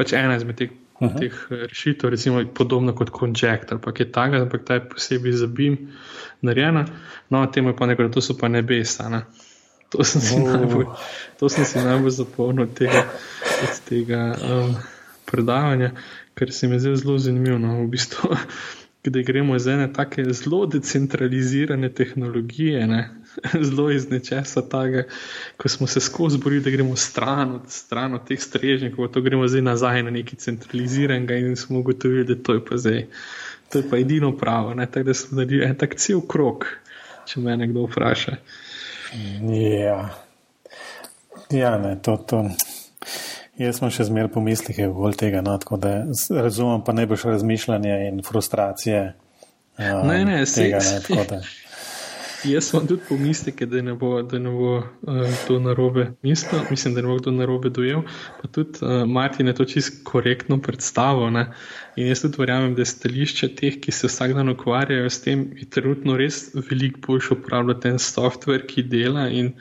Pač 0.00 0.16
ena 0.16 0.40
izmed 0.40 0.56
teh, 0.56 0.72
uh 1.06 1.12
-huh. 1.12 1.18
teh 1.18 1.46
eh, 1.50 1.66
rešitev, 1.66 2.10
recimo 2.10 2.44
podobno 2.54 2.94
kot 2.94 3.10
Conject 3.18 3.72
ali 3.72 3.80
kaj 3.80 4.12
takega, 4.12 4.42
ampak 4.42 4.64
ta 4.64 4.74
je 4.74 4.88
posebej 4.88 5.32
za 5.32 5.46
BIM 5.46 5.78
narejena. 6.40 6.86
No, 7.30 7.46
temu 7.46 7.68
je 7.68 7.76
pa 7.76 7.86
nekaj, 7.86 8.10
to 8.10 8.20
so 8.20 8.36
pa 8.38 8.48
nebesa. 8.48 9.08
Ne? 9.08 9.22
To 9.92 10.04
sem 10.04 10.20
si 10.20 10.34
oh. 10.34 10.48
najbolj, 10.48 10.86
najbolj 11.84 12.10
zapomnil 12.10 12.64
od 12.64 12.74
tega, 12.74 13.04
od 13.62 13.80
tega 13.88 14.36
um, 14.40 14.76
predavanja, 15.28 15.90
ker 16.34 16.52
se 16.52 16.68
mi 16.68 16.78
zdi 16.80 16.96
zelo 16.96 17.18
zanimivo. 17.18 17.58
No, 17.58 17.84
v 17.84 17.88
bistvu, 17.92 18.30
da 19.04 19.22
gremo 19.22 19.56
iz 19.56 19.66
ene 19.66 19.92
tako 19.92 20.24
zelo 20.32 20.66
decentralizirane 20.66 21.92
tehnologije, 21.92 22.86
ne, 22.86 23.02
zelo 23.68 23.90
iz 23.90 24.10
nečesa 24.10 24.62
tega, 24.62 25.04
ko 25.56 25.68
smo 25.68 25.86
se 25.86 26.00
skozi 26.00 26.38
borili, 26.38 26.62
da 26.62 26.70
gremo 26.70 26.96
stran 26.96 27.54
od, 27.54 27.68
stran 27.68 28.14
od 28.14 28.26
teh 28.28 28.40
strežnikov, 28.40 29.08
to 29.08 29.20
gremo 29.20 29.48
zdaj 29.48 29.62
nazaj 29.62 30.02
na 30.02 30.10
neki 30.10 30.36
centraliziranega 30.36 31.34
in 31.34 31.56
smo 31.56 31.78
ugotovili, 31.78 32.24
da 32.24 32.42
to 32.42 32.54
je 32.54 32.64
pa 32.64 32.76
zdaj. 32.76 33.06
To 33.72 33.78
je 33.78 33.88
pa 33.90 33.96
edino 33.96 34.36
pravo, 34.36 34.74
ne, 34.74 34.86
tako 34.86 35.06
da 35.06 35.14
smo 35.14 35.36
naredili 35.36 35.64
en 35.64 35.78
tak 35.78 35.94
cel 35.96 36.20
krok, 36.20 36.66
če 37.26 37.40
me 37.40 37.56
nekdo 37.56 37.86
vpraša. 37.86 38.36
Ja, 39.48 40.10
ja 41.50 41.78
ne, 41.78 41.96
to. 42.02 42.16
to. 42.16 42.44
Jaz 43.60 43.78
sem 43.78 43.90
še 43.92 44.06
zmeraj 44.08 44.30
pomislil, 44.32 44.92
bolj 44.96 45.18
tega, 45.20 45.42
no, 45.44 45.58
tako 45.60 45.76
da 45.80 45.90
razumem 46.32 46.84
pa 46.84 46.94
najboljše 46.96 47.34
razmišljanje 47.36 47.98
in 48.08 48.22
frustracije. 48.24 49.02
Um, 49.78 50.08
ne, 50.08 50.24
ne, 50.24 50.38
tega, 50.48 50.80
ne, 50.80 51.40
Jaz 52.44 52.70
sem 52.70 52.86
tudi 52.86 53.02
pomislil, 53.08 53.54
da 53.70 53.82
ne 53.82 53.92
bo, 53.94 54.16
da 54.22 54.38
ne 54.38 54.50
bo 54.50 54.72
uh, 54.78 55.34
to 55.46 55.58
narobe 55.62 56.08
mislil, 56.22 56.64
mislim, 56.70 56.94
da 56.94 57.02
ne 57.02 57.08
bo 57.08 57.16
kdo 57.20 57.30
narobe 57.30 57.70
dojel. 57.70 58.02
Pa 58.40 58.48
tudi 58.48 58.82
uh, 58.82 59.04
Martin 59.06 59.46
je 59.46 59.54
to 59.54 59.64
čisto 59.64 60.02
korektno 60.04 60.58
predstavil. 60.62 61.30
Ne? 61.30 61.46
In 61.96 62.10
jaz 62.10 62.24
tudi 62.24 62.42
verjamem, 62.42 62.74
da 62.74 62.84
stališče 62.84 63.52
teh, 63.58 63.78
ki 63.80 63.94
se 63.94 64.10
vsak 64.10 64.34
dan 64.34 64.50
ukvarjajo 64.50 65.10
s 65.10 65.22
tem, 65.22 65.46
je 65.58 65.70
trenutno 65.70 66.16
res 66.18 66.48
veliko 66.70 67.00
boljše 67.06 67.34
uporabljati 67.36 67.86
ten 67.88 67.98
software, 68.02 68.66
ki 68.66 68.88
dela. 68.90 69.28
In, 69.30 69.54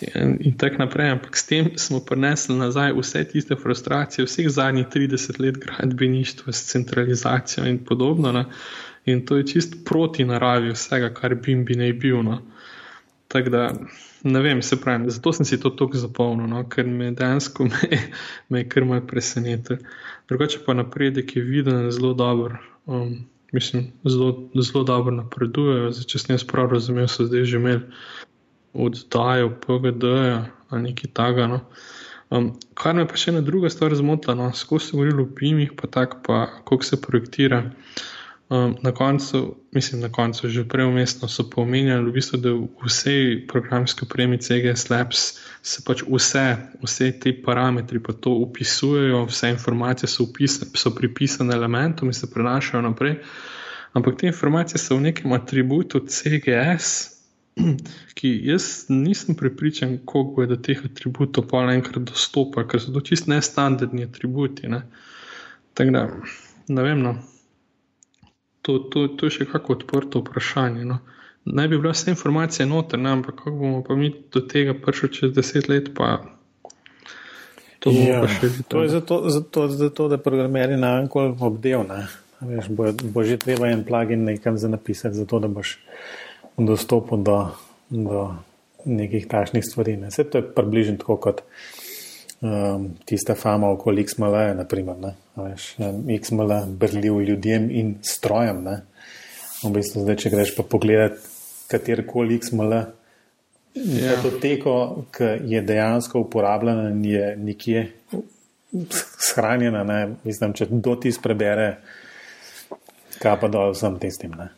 In, 0.00 0.38
in 0.40 0.54
tako 0.56 0.78
naprej, 0.80 1.10
ampak 1.12 1.36
s 1.36 1.44
tem 1.44 1.66
smo 1.76 1.98
prenesli 2.00 2.54
nazaj 2.56 2.94
vse 2.96 3.20
tiste 3.28 3.56
frustracije, 3.60 4.24
vseh 4.24 4.46
zadnjih 4.48 4.86
30 4.88 5.40
let 5.44 5.58
gradbeništva 5.60 6.52
s 6.52 6.70
centralizacijo 6.72 7.66
in 7.68 7.82
podobno. 7.84 8.32
Ne? 8.32 8.46
In 9.10 9.24
to 9.26 9.40
je 9.40 9.46
čist 9.54 9.80
proti 9.84 10.24
naravi 10.24 10.74
vsega, 10.74 11.10
kar 11.14 11.34
bi 11.34 11.54
jim 11.54 11.64
bi 11.64 11.76
naj 11.78 11.92
bil. 12.02 12.22
No. 12.26 12.40
Tako 13.30 13.50
da, 13.50 13.64
ne 14.22 14.40
vem, 14.42 14.62
se 14.62 14.80
pravi, 14.80 15.10
zato 15.10 15.32
sem 15.32 15.46
si 15.46 15.60
to 15.60 15.70
tako 15.70 15.98
zapolnil, 15.98 16.48
no, 16.50 16.64
ker 16.68 16.86
me 16.86 17.12
dejansko 17.14 17.64
me, 17.70 18.00
me 18.48 18.64
je 18.64 18.68
kar 18.68 18.84
malce 18.84 19.06
presenetil. 19.06 19.84
Drugače 20.28 20.64
pa 20.66 20.74
napredek 20.74 21.36
je 21.36 21.42
viden 21.42 21.90
zelo 21.90 22.14
dober. 22.14 22.58
Um, 22.86 23.26
mislim, 23.52 23.92
zelo, 24.04 24.50
zelo 24.54 24.84
dobro 24.84 25.14
napredujejo. 25.14 25.92
Zdaj, 25.92 26.08
če 26.10 26.18
sem 26.18 26.34
jaz 26.34 26.44
prav 26.46 26.72
razumel, 26.74 27.08
so 27.08 27.26
zdaj 27.26 27.44
že 27.44 27.62
imeli 27.62 27.82
oddajo 28.72 29.50
PGD-ja 29.62 30.44
ali 30.70 30.82
nekaj 30.82 31.10
takega. 31.14 31.46
No. 31.46 31.60
Um, 32.30 32.52
kar 32.78 32.94
me 32.94 33.06
pa 33.10 33.18
še 33.18 33.32
ena 33.32 33.42
druga 33.42 33.70
stvar 33.70 33.94
zmotila, 33.98 34.36
no, 34.38 34.50
skozi 34.54 34.90
se 34.90 34.96
govorilo 34.96 35.24
o 35.26 35.30
PIM-ih, 35.34 35.72
pa 35.78 35.90
tako, 35.90 36.20
kako 36.62 36.82
se 36.86 37.00
projektira. 37.02 37.64
Um, 38.50 38.76
na 38.82 38.92
koncu, 38.92 39.56
mislim, 39.72 40.00
na 40.00 40.08
koncu 40.08 40.48
že 40.48 40.68
prej 40.68 40.86
umestno 40.86 41.28
so 41.28 41.50
pomenjali, 41.50 42.10
v 42.10 42.12
bistvu, 42.12 42.38
da 42.38 42.50
v 42.50 42.66
vsej 42.82 43.46
programski 43.46 44.02
opremi 44.02 44.42
CGS 44.42 44.90
Labs 44.90 45.38
se 45.62 45.84
pač 45.86 46.02
vse, 46.02 46.56
vse 46.82 47.12
te 47.22 47.30
parametri 47.42 48.02
pa 48.02 48.12
to 48.12 48.34
upisujejo, 48.42 49.22
vse 49.30 49.52
informacije 49.54 50.10
so, 50.10 50.26
upisane, 50.26 50.70
so 50.74 50.90
pripisane 50.90 51.54
elementom 51.54 52.10
in 52.10 52.12
se 52.12 52.30
prenašajo 52.30 52.82
naprej. 52.82 53.20
Ampak 53.92 54.18
te 54.18 54.26
informacije 54.26 54.82
so 54.82 54.98
v 54.98 55.06
nekem 55.06 55.32
atributu 55.32 56.02
CGS, 56.02 57.06
ki 58.18 58.34
jaz 58.50 58.86
nisem 58.88 59.38
prepričan, 59.38 59.98
koliko 60.04 60.42
je 60.42 60.46
do 60.46 60.56
teh 60.56 60.84
atributov 60.84 61.46
pa 61.46 61.68
enkrat 61.70 62.02
dostopa, 62.02 62.66
ker 62.66 62.82
so 62.82 62.90
to 62.90 63.00
čist 63.00 63.30
nestandardni 63.30 64.10
atributi. 64.10 64.66
Ne. 64.66 64.88
Tako 65.74 65.90
da, 65.90 66.08
ne 66.66 66.82
vem. 66.82 67.06
No 67.06 67.20
to, 68.62 68.78
to, 68.78 69.08
to 69.08 69.26
je 69.26 69.40
še 69.40 69.46
kako 69.52 69.78
odprto 69.78 70.20
vprašanje. 70.20 70.84
No. 70.84 70.98
Naj 71.44 71.68
bi 71.68 71.78
bile 71.78 71.94
vse 71.94 72.12
informacije 72.12 72.66
noter, 72.68 73.00
ne, 73.00 73.14
ampak 73.16 73.38
kako 73.40 73.56
bomo 73.56 73.82
pa 73.86 73.96
mi 73.96 74.12
do 74.32 74.40
tega 74.44 74.74
prišli 74.76 75.12
čez 75.12 75.32
deset 75.34 75.68
let? 75.68 75.88
To, 77.80 77.90
ja, 77.90 78.20
to 78.68 78.82
je 78.82 78.88
zato, 78.92 79.22
zato, 79.30 79.68
zato 79.68 80.08
da 80.08 80.18
programeri 80.20 80.76
na 80.76 80.98
enkoli 81.00 81.32
obdelne. 81.40 82.06
Bo, 82.68 82.92
bo 82.92 83.24
že 83.24 83.36
treba 83.40 83.68
en 83.68 83.84
plagin 83.84 84.24
nekam 84.24 84.58
za 84.58 84.68
napisati, 84.68 85.16
zato 85.16 85.40
da 85.40 85.48
boš 85.48 85.78
dostopil 86.56 87.24
do, 87.24 87.38
do 87.88 88.34
nekih 88.84 89.26
takšnih 89.28 89.64
stvari. 89.64 89.96
Ne. 89.96 90.08
Vse 90.12 90.24
to 90.24 90.40
je 90.40 90.48
približno 90.54 90.96
tako 91.00 91.16
kot 91.16 91.42
um, 92.40 92.90
tista 93.04 93.34
fama 93.34 93.70
okoli 93.70 94.04
XML, 94.04 94.56
naprimer. 94.56 94.96
Ne. 95.00 95.14
Veš, 95.44 95.74
XML 96.20 96.54
brljiv 96.80 97.20
ljudem 97.28 97.70
in 97.70 97.94
strojem. 98.02 98.62
Ne? 98.64 98.80
V 99.62 99.72
bistvu, 99.74 100.04
zdaj, 100.06 100.18
če 100.22 100.32
greš 100.32 100.54
pa 100.56 100.64
pogledat 100.64 101.18
katerkoli 101.70 102.38
XML, 102.40 102.76
ja. 103.74 104.16
to 104.22 104.32
teko, 104.42 104.76
ki 105.14 105.34
je 105.52 105.62
dejansko 105.62 106.24
uporabljena 106.24 106.88
in 106.90 107.04
je 107.04 107.34
nekje 107.36 107.84
shranjena, 109.18 109.84
ne? 109.84 110.00
mislim, 110.24 110.54
če 110.56 110.68
do 110.70 110.94
ti 111.00 111.12
prebere, 111.22 111.74
kaj 113.20 113.36
pa 113.40 113.50
dol 113.52 113.74
vsem 113.74 113.98
tistim. 114.02 114.34
Ne? 114.38 114.50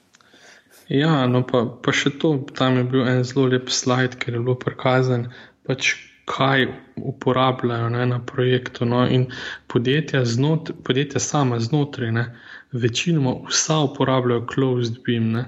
Ja, 0.92 1.26
no 1.30 1.42
pa, 1.48 1.64
pa 1.82 1.94
še 1.96 2.14
to, 2.20 2.34
tam 2.56 2.76
je 2.80 2.86
bil 2.88 3.06
en 3.08 3.22
zelo 3.26 3.46
lep 3.52 3.70
slajd, 3.72 4.18
ker 4.20 4.36
je 4.36 4.42
bilo 4.42 4.56
prikazan, 4.60 5.30
pač 5.66 5.94
kaj 6.24 6.66
uporabljajo 6.96 7.88
ne, 7.88 8.06
na 8.06 8.18
projektu. 8.26 8.84
No, 8.84 9.08
in 9.08 9.26
podjetja, 9.66 10.24
znot, 10.24 10.70
podjetja 10.84 11.20
sama 11.20 11.60
znotraj, 11.60 12.12
ne, 12.12 12.26
večinoma 12.72 13.34
vsa 13.48 13.78
uporabljajo 13.78 14.46
closed 14.54 15.02
beam. 15.06 15.32
Ne. 15.32 15.44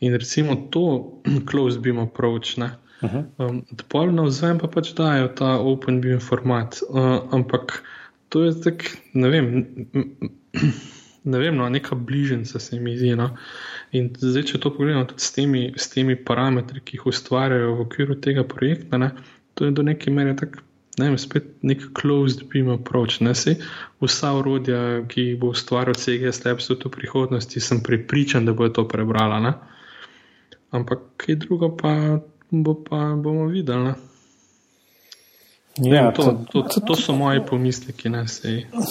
In 0.00 0.14
recimo 0.14 0.56
to 0.70 1.12
closed 1.50 1.82
beam 1.82 1.98
approach. 1.98 2.56
Ne, 2.56 2.70
um, 3.02 3.62
Pol 3.88 4.12
na 4.12 4.28
vzven 4.28 4.58
pa 4.62 4.68
pač 4.68 4.92
dajo 4.96 5.28
ta 5.28 5.56
open 5.58 6.00
beam 6.00 6.20
format. 6.20 6.80
Uh, 6.88 7.22
ampak 7.32 7.82
to 8.28 8.44
je 8.44 8.54
tak, 8.62 8.90
ne 9.14 9.28
vem. 9.28 9.48
Ne 11.26 11.40
vem, 11.42 11.56
no, 11.58 11.66
neka 11.68 11.96
bližnjica 11.98 12.60
se 12.62 12.76
mi 12.78 12.92
zdi. 12.94 13.08
No. 13.18 13.32
In 13.98 14.12
zdaj, 14.14 14.44
če 14.46 14.60
to 14.62 14.70
pogledamo 14.70 15.08
tudi 15.10 15.24
s 15.24 15.32
temi, 15.34 15.62
s 15.74 15.90
temi 15.90 16.14
parametri, 16.14 16.78
ki 16.86 17.00
jih 17.00 17.08
ustvarjajo 17.10 17.72
v 17.74 17.82
okviru 17.82 18.14
tega 18.22 18.44
projekta, 18.46 19.00
ne, 19.02 19.08
to 19.56 19.64
je 19.64 19.72
do 19.72 19.82
neke 19.82 20.12
mere 20.12 20.36
tako, 20.36 20.60
ne 21.00 21.08
vem, 21.08 21.18
spet 21.18 21.48
nek 21.64 21.88
closed 21.96 22.44
beam 22.52 22.68
approach. 22.72 23.20
Ne? 23.24 23.34
Se, 23.34 23.56
vsa 24.04 24.32
urodja, 24.36 24.80
ki 25.08 25.30
jih 25.30 25.38
bo 25.40 25.52
ustvaril 25.56 25.96
CGS 25.96 26.44
Labs 26.44 26.68
v 26.72 26.92
prihodnosti, 26.92 27.60
sem 27.60 27.80
pripričan, 27.84 28.44
da 28.44 28.52
bo 28.52 28.68
to 28.68 28.84
prebrala. 28.88 29.40
Ne? 29.40 29.54
Ampak 30.76 31.08
kaj 31.24 31.40
drugo 31.46 31.72
pa, 31.76 32.20
bo 32.50 32.76
pa 32.84 33.08
bomo 33.16 33.48
videli. 33.48 33.92
Ne? 33.92 33.96
Ja, 35.76 36.12
to, 36.12 36.46
to, 36.52 36.62
to, 36.62 36.80
to 36.80 36.96
so 36.96 37.12
moji 37.12 37.42
pomisleki. 37.48 38.08
Ne, 38.08 38.24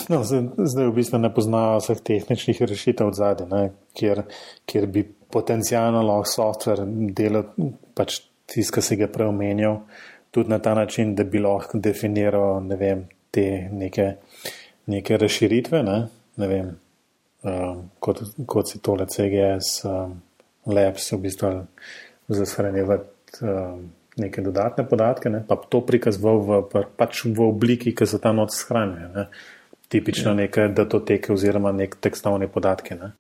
no, 0.10 0.20
zdaj 0.22 0.86
v 0.86 0.94
bistvu 0.94 1.18
ne 1.18 1.32
poznajo 1.34 1.80
vseh 1.82 2.02
tehničnih 2.06 2.62
rešitev 2.62 3.10
zadaj, 3.18 3.72
kjer, 3.98 4.22
kjer 4.70 4.86
bi 4.94 5.02
potencijalno 5.34 6.04
lahko 6.06 6.30
softver 6.30 6.84
delal, 7.18 7.50
pač 7.98 8.20
tisti, 8.46 8.76
ki 8.76 8.86
si 8.86 9.00
ga 9.02 9.10
preomenjal, 9.10 9.80
tudi 10.36 10.52
na 10.52 10.60
ta 10.60 10.74
način, 10.76 11.14
da 11.16 11.24
bi 11.24 11.40
lahko 11.40 11.80
definiral 11.80 12.60
ne 12.68 12.76
vem, 12.76 13.06
te 13.32 13.46
neke, 13.72 14.10
neke 14.92 15.18
razširitve, 15.18 15.84
ne, 15.84 16.00
ne 16.42 16.50
vem, 16.52 16.74
um, 17.48 17.86
kot, 18.04 18.20
kot 18.46 18.72
si 18.72 18.82
tole 18.84 19.08
CGS, 19.08 19.86
um, 19.88 20.18
Labs, 20.66 21.12
v 21.14 21.22
bistvu 21.24 21.52
za 22.36 22.46
shranjevati 22.50 23.46
um, 23.48 23.86
neke 24.20 24.44
dodatne 24.44 24.84
podatke, 24.90 25.32
ne, 25.32 25.44
pa 25.48 25.56
to 25.56 25.80
prikazoval 25.88 26.44
v, 26.44 26.84
pač 27.00 27.24
v 27.30 27.48
obliki, 27.48 27.96
ki 27.96 28.08
se 28.10 28.20
tam 28.20 28.44
odshranjuje. 28.44 29.30
Tipično 29.88 30.34
ja. 30.34 30.42
neke 30.42 30.68
datoteke 30.76 31.32
oziroma 31.32 31.72
nek 31.72 31.96
tekstovne 32.02 32.52
podatke. 32.52 33.00
Ne. 33.00 33.14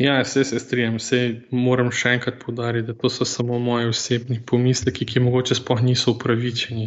Ja, 0.00 0.22
vse 0.24 0.44
se 0.44 0.58
strinjam, 0.58 0.94
vse 0.96 1.18
moram 1.52 1.90
še 1.92 2.14
enkrat 2.16 2.38
podariti, 2.40 2.86
da 2.88 2.94
to 2.96 3.10
so 3.12 3.26
samo 3.28 3.58
moji 3.60 3.90
osebni 3.90 4.38
pomisleki, 4.48 5.04
ki 5.04 5.20
mogoče 5.20 5.58
sploh 5.58 5.82
niso 5.84 6.14
upravičeni. 6.14 6.86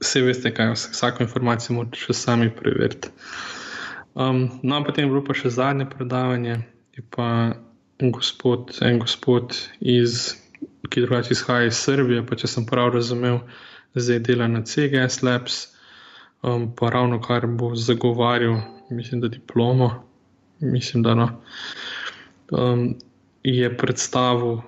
Vse 0.00 0.24
veste, 0.26 0.50
kaj 0.50 0.72
vsako 0.74 1.22
informacijo 1.22 1.76
morate 1.76 2.02
še 2.02 2.18
sami 2.18 2.50
preveriti. 2.50 3.14
Um, 4.18 4.42
no, 4.66 4.82
potem 4.82 5.06
je 5.06 5.12
bilo 5.14 5.22
pa 5.22 5.38
še 5.38 5.54
zadnje 5.54 5.86
predavanje, 5.94 6.58
je 6.98 7.06
pa 7.14 7.30
gospod, 8.02 8.74
en 8.82 8.98
gospod, 9.06 9.54
iz, 9.78 10.34
ki 10.90 11.06
drugače 11.06 11.36
izhaja 11.38 11.70
iz 11.70 11.78
Srbije, 11.78 12.26
pa 12.26 12.42
če 12.42 12.50
sem 12.50 12.66
prav 12.66 12.90
razumel, 12.98 13.44
zdaj 13.94 14.24
dela 14.26 14.50
na 14.50 14.66
CGS 14.66 15.22
Labs, 15.22 15.68
um, 16.42 16.72
pa 16.74 16.90
ravno 16.90 17.22
kar 17.22 17.46
bo 17.46 17.76
zagovarjal, 17.78 18.64
mislim, 18.90 19.22
da 19.22 19.30
diplomo 19.30 19.94
mislim, 20.62 21.02
da 21.02 21.14
no, 21.14 21.28
um, 22.50 22.94
je 23.42 23.76
predstavil 23.76 24.58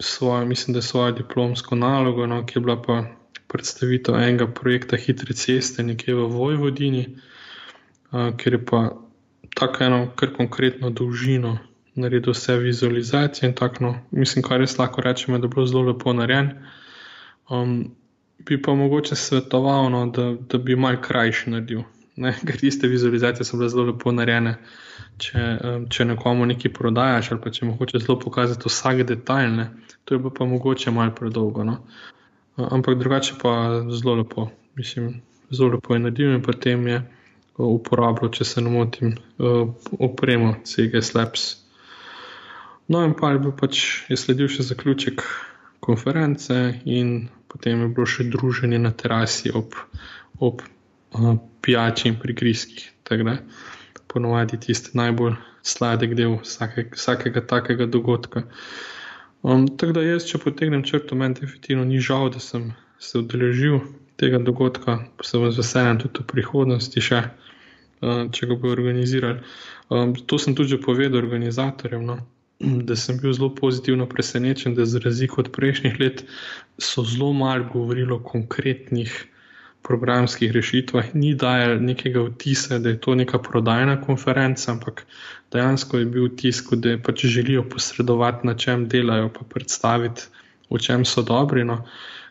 svojo, 0.00 0.46
mislim, 0.46 0.74
da 0.74 0.82
svojo 0.82 1.12
diplomsko 1.12 1.74
nalogo, 1.74 2.26
no, 2.26 2.46
ki 2.46 2.58
je 2.58 2.60
bila 2.60 2.82
pa 2.82 3.04
predstavitev 3.48 4.14
enega 4.14 4.46
projekta 4.46 4.96
hitre 4.96 5.34
ceste 5.34 5.82
nekje 5.82 6.14
v 6.14 6.26
Vojvodini, 6.26 7.06
uh, 8.10 8.36
ker 8.36 8.52
je 8.52 8.64
pa 8.66 8.90
tako 9.54 9.84
eno, 9.84 10.06
kar 10.16 10.34
konkretno 10.36 10.90
dolžino. 10.90 11.58
Naredil 11.94 12.32
vse 12.32 12.56
vizualizacije 12.56 13.48
in 13.48 13.54
tako, 13.54 13.84
no, 13.84 13.94
mislim, 14.10 14.42
kar 14.42 14.60
res 14.60 14.78
lahko 14.78 15.02
rečemo, 15.04 15.38
da 15.38 15.44
je 15.44 15.54
bilo 15.54 15.66
zelo 15.66 15.82
lepo 15.90 16.12
narejen. 16.12 16.54
Um, 17.50 17.90
bi 18.38 18.62
pa 18.62 18.74
mogoče 18.74 19.16
svetoval, 19.16 19.90
no, 19.90 20.06
da, 20.06 20.32
da 20.48 20.58
bi 20.58 20.76
mal 20.76 20.96
krajši 21.02 21.50
naredil, 21.50 21.82
ne, 22.16 22.32
ker 22.46 22.58
tiste 22.60 22.88
vizualizacije 22.88 23.44
so 23.44 23.56
bile 23.56 23.68
zelo 23.72 23.86
lepo 23.90 24.12
narejene. 24.12 24.56
Če, 25.22 25.42
če 25.92 26.06
nekomu 26.08 26.46
nekaj 26.48 26.72
prodajaš, 26.74 27.32
ali 27.32 27.42
pa 27.42 27.52
če 27.54 27.68
mu 27.68 27.76
hočeš 27.78 28.06
zelo 28.06 28.18
pokazati 28.20 28.68
vsak 28.68 29.04
detajl, 29.08 29.56
ne, 29.58 29.68
to 30.04 30.16
je 30.16 30.32
pa 30.34 30.46
mogoče 30.48 30.90
malo 30.90 31.14
predolgo. 31.14 31.64
No. 31.68 31.78
Ampak 32.56 32.98
drugače 32.98 33.36
pa 33.42 33.52
zelo 33.92 34.16
lepo, 34.22 34.48
mislim, 34.76 35.20
zelo 35.50 35.76
lepo 35.76 35.94
je 35.94 36.04
naredil 36.06 36.34
in 36.34 36.42
potem 36.42 36.86
je 36.88 37.02
uporabljal, 37.58 38.32
če 38.32 38.44
se 38.48 38.64
ne 38.64 38.72
motim, 38.72 39.14
opremo 40.00 40.54
CGS 40.64 41.14
Labs. 41.14 41.46
No, 42.88 43.04
in 43.04 43.14
pa 43.16 43.32
je 43.32 43.40
bil 43.44 43.54
pač 43.56 43.82
je 44.10 44.18
sledil 44.18 44.50
še 44.52 44.66
zaključek 44.66 45.22
konference, 45.84 46.56
in 46.84 47.28
potem 47.52 47.84
je 47.84 47.88
bilo 47.88 48.08
še 48.08 48.26
druženje 48.32 48.80
na 48.82 48.92
terasi 48.96 49.52
ob, 49.54 49.76
ob 50.40 50.64
pijači 51.62 52.08
in 52.08 52.18
prigrizkih. 52.20 52.88
Ponovadi 54.12 54.58
tisti 54.60 54.96
najbolj 54.96 55.34
sladek 55.62 56.14
del 56.18 56.38
vsake, 56.42 56.88
vsakega 56.96 57.42
takega 57.46 57.86
dogodka. 57.86 58.42
Um, 59.42 59.66
tako 59.68 59.98
da 59.98 60.04
jaz, 60.06 60.26
če 60.28 60.38
potegnem 60.42 60.84
črto, 60.86 61.16
meni 61.18 61.38
definitivno 61.40 61.84
ni 61.86 62.00
žal, 62.00 62.28
da 62.30 62.42
sem 62.42 62.70
se 63.02 63.18
udeležil 63.18 63.80
tega 64.20 64.38
dogodka, 64.38 65.00
pa 65.18 65.26
se 65.26 65.38
vam 65.38 65.50
z 65.50 65.62
veseljem 65.62 65.98
tudi 66.04 66.22
v 66.22 66.28
prihodnosti 66.30 67.02
še, 67.02 67.22
uh, 68.02 68.20
če 68.30 68.50
ga 68.50 68.58
bo 68.62 68.70
organiziral. 68.70 69.40
Um, 69.90 70.14
to 70.14 70.38
sem 70.38 70.54
tudi 70.58 70.78
povedal 70.78 71.18
organizatorjem, 71.24 72.06
no, 72.06 72.20
da 72.88 72.96
sem 72.98 73.18
bil 73.18 73.34
zelo 73.34 73.50
pozitivno 73.54 74.06
presenečen, 74.10 74.78
da 74.78 74.86
za 74.86 75.02
razliko 75.02 75.42
od 75.42 75.50
prejšnjih 75.54 75.98
let 76.00 76.24
so 76.78 77.02
zelo 77.02 77.32
malo 77.34 77.66
govorili 77.72 78.14
o 78.14 78.22
konkretnih 78.22 79.10
programskih 79.82 80.52
rešitvah, 80.54 81.14
ni 81.14 81.34
dajal 81.34 81.80
nekega 81.82 82.22
vtisa, 82.28 82.78
da 82.78 82.92
je 82.92 83.00
to 83.00 83.14
neka 83.14 83.38
prodajna 83.42 83.98
konferenca, 84.00 84.72
ampak 84.72 85.04
dejansko 85.52 85.98
je 85.98 86.06
bil 86.06 86.28
vtis, 86.30 86.62
da 86.72 86.96
pač 87.02 87.26
želijo 87.26 87.64
posredovati, 87.68 88.46
na 88.46 88.54
čem 88.54 88.86
delajo, 88.88 89.28
pa 89.34 89.46
predstaviti, 89.54 90.28
v 90.70 90.78
čem 90.78 91.04
so 91.04 91.22
dobri, 91.22 91.64
no, 91.64 91.82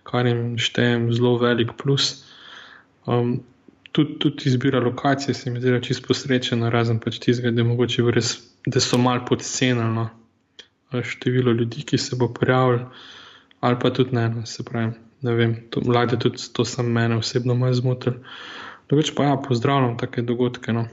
kar 0.07 0.25
jim 0.25 0.57
štejem 0.57 1.11
zelo 1.13 1.35
velik 1.37 1.75
plus. 1.77 2.23
Um, 3.05 3.41
tudi, 3.91 4.17
tudi 4.19 4.49
izbira 4.49 4.79
lokacije 4.79 5.35
se 5.35 5.51
mi 5.51 5.59
zdi 5.61 5.77
čisto 5.83 6.07
posrečena, 6.07 6.69
razen 6.69 6.99
pač 6.99 7.19
tistega, 7.19 7.51
da, 7.51 8.25
da 8.65 8.79
so 8.79 8.97
mal 8.97 9.25
podcenjeno 9.25 9.91
no, 9.91 11.03
število 11.03 11.51
ljudi, 11.51 11.83
ki 11.83 11.97
se 11.97 12.15
bo 12.15 12.31
prijavil, 12.33 12.85
ali 13.59 13.79
pa 13.79 13.91
tudi 13.93 14.15
ne, 14.15 14.29
no, 14.29 14.45
se 14.45 14.63
pravi 14.63 15.10
ne 15.21 15.35
vem, 15.35 15.55
to, 15.69 15.81
mlade 15.85 16.19
tudi 16.19 16.41
to 16.53 16.65
sem 16.65 16.85
mene 16.85 17.17
osebno 17.17 17.55
malo 17.55 17.73
zmotil. 17.73 18.13
Drugič 18.89 19.13
pa 19.15 19.23
ja, 19.23 19.37
pozdravljam 19.37 19.97
take 19.97 20.21
dogodke, 20.21 20.73
no. 20.73 20.87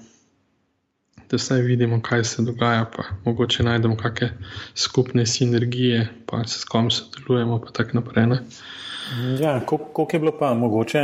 da 1.30 1.36
vsaj 1.36 1.60
vidimo, 1.60 2.00
kaj 2.02 2.24
se 2.24 2.42
dogaja, 2.42 2.84
pa 2.96 3.02
mogoče 3.24 3.62
najdemo 3.62 3.96
kakšne 3.96 4.30
skupne 4.74 5.26
sinergije, 5.26 6.08
pa 6.26 6.44
se 6.44 6.60
s 6.60 6.64
kom 6.64 6.90
sodelujemo, 6.90 7.58
pa 7.60 7.72
tako 7.72 8.00
naprej. 8.00 8.26
Ne. 8.26 8.38
Ja, 9.40 9.60
koliko 9.66 10.08
je 10.12 10.18
bilo 10.20 10.32
pa 10.38 10.52
mogoče, 10.54 11.02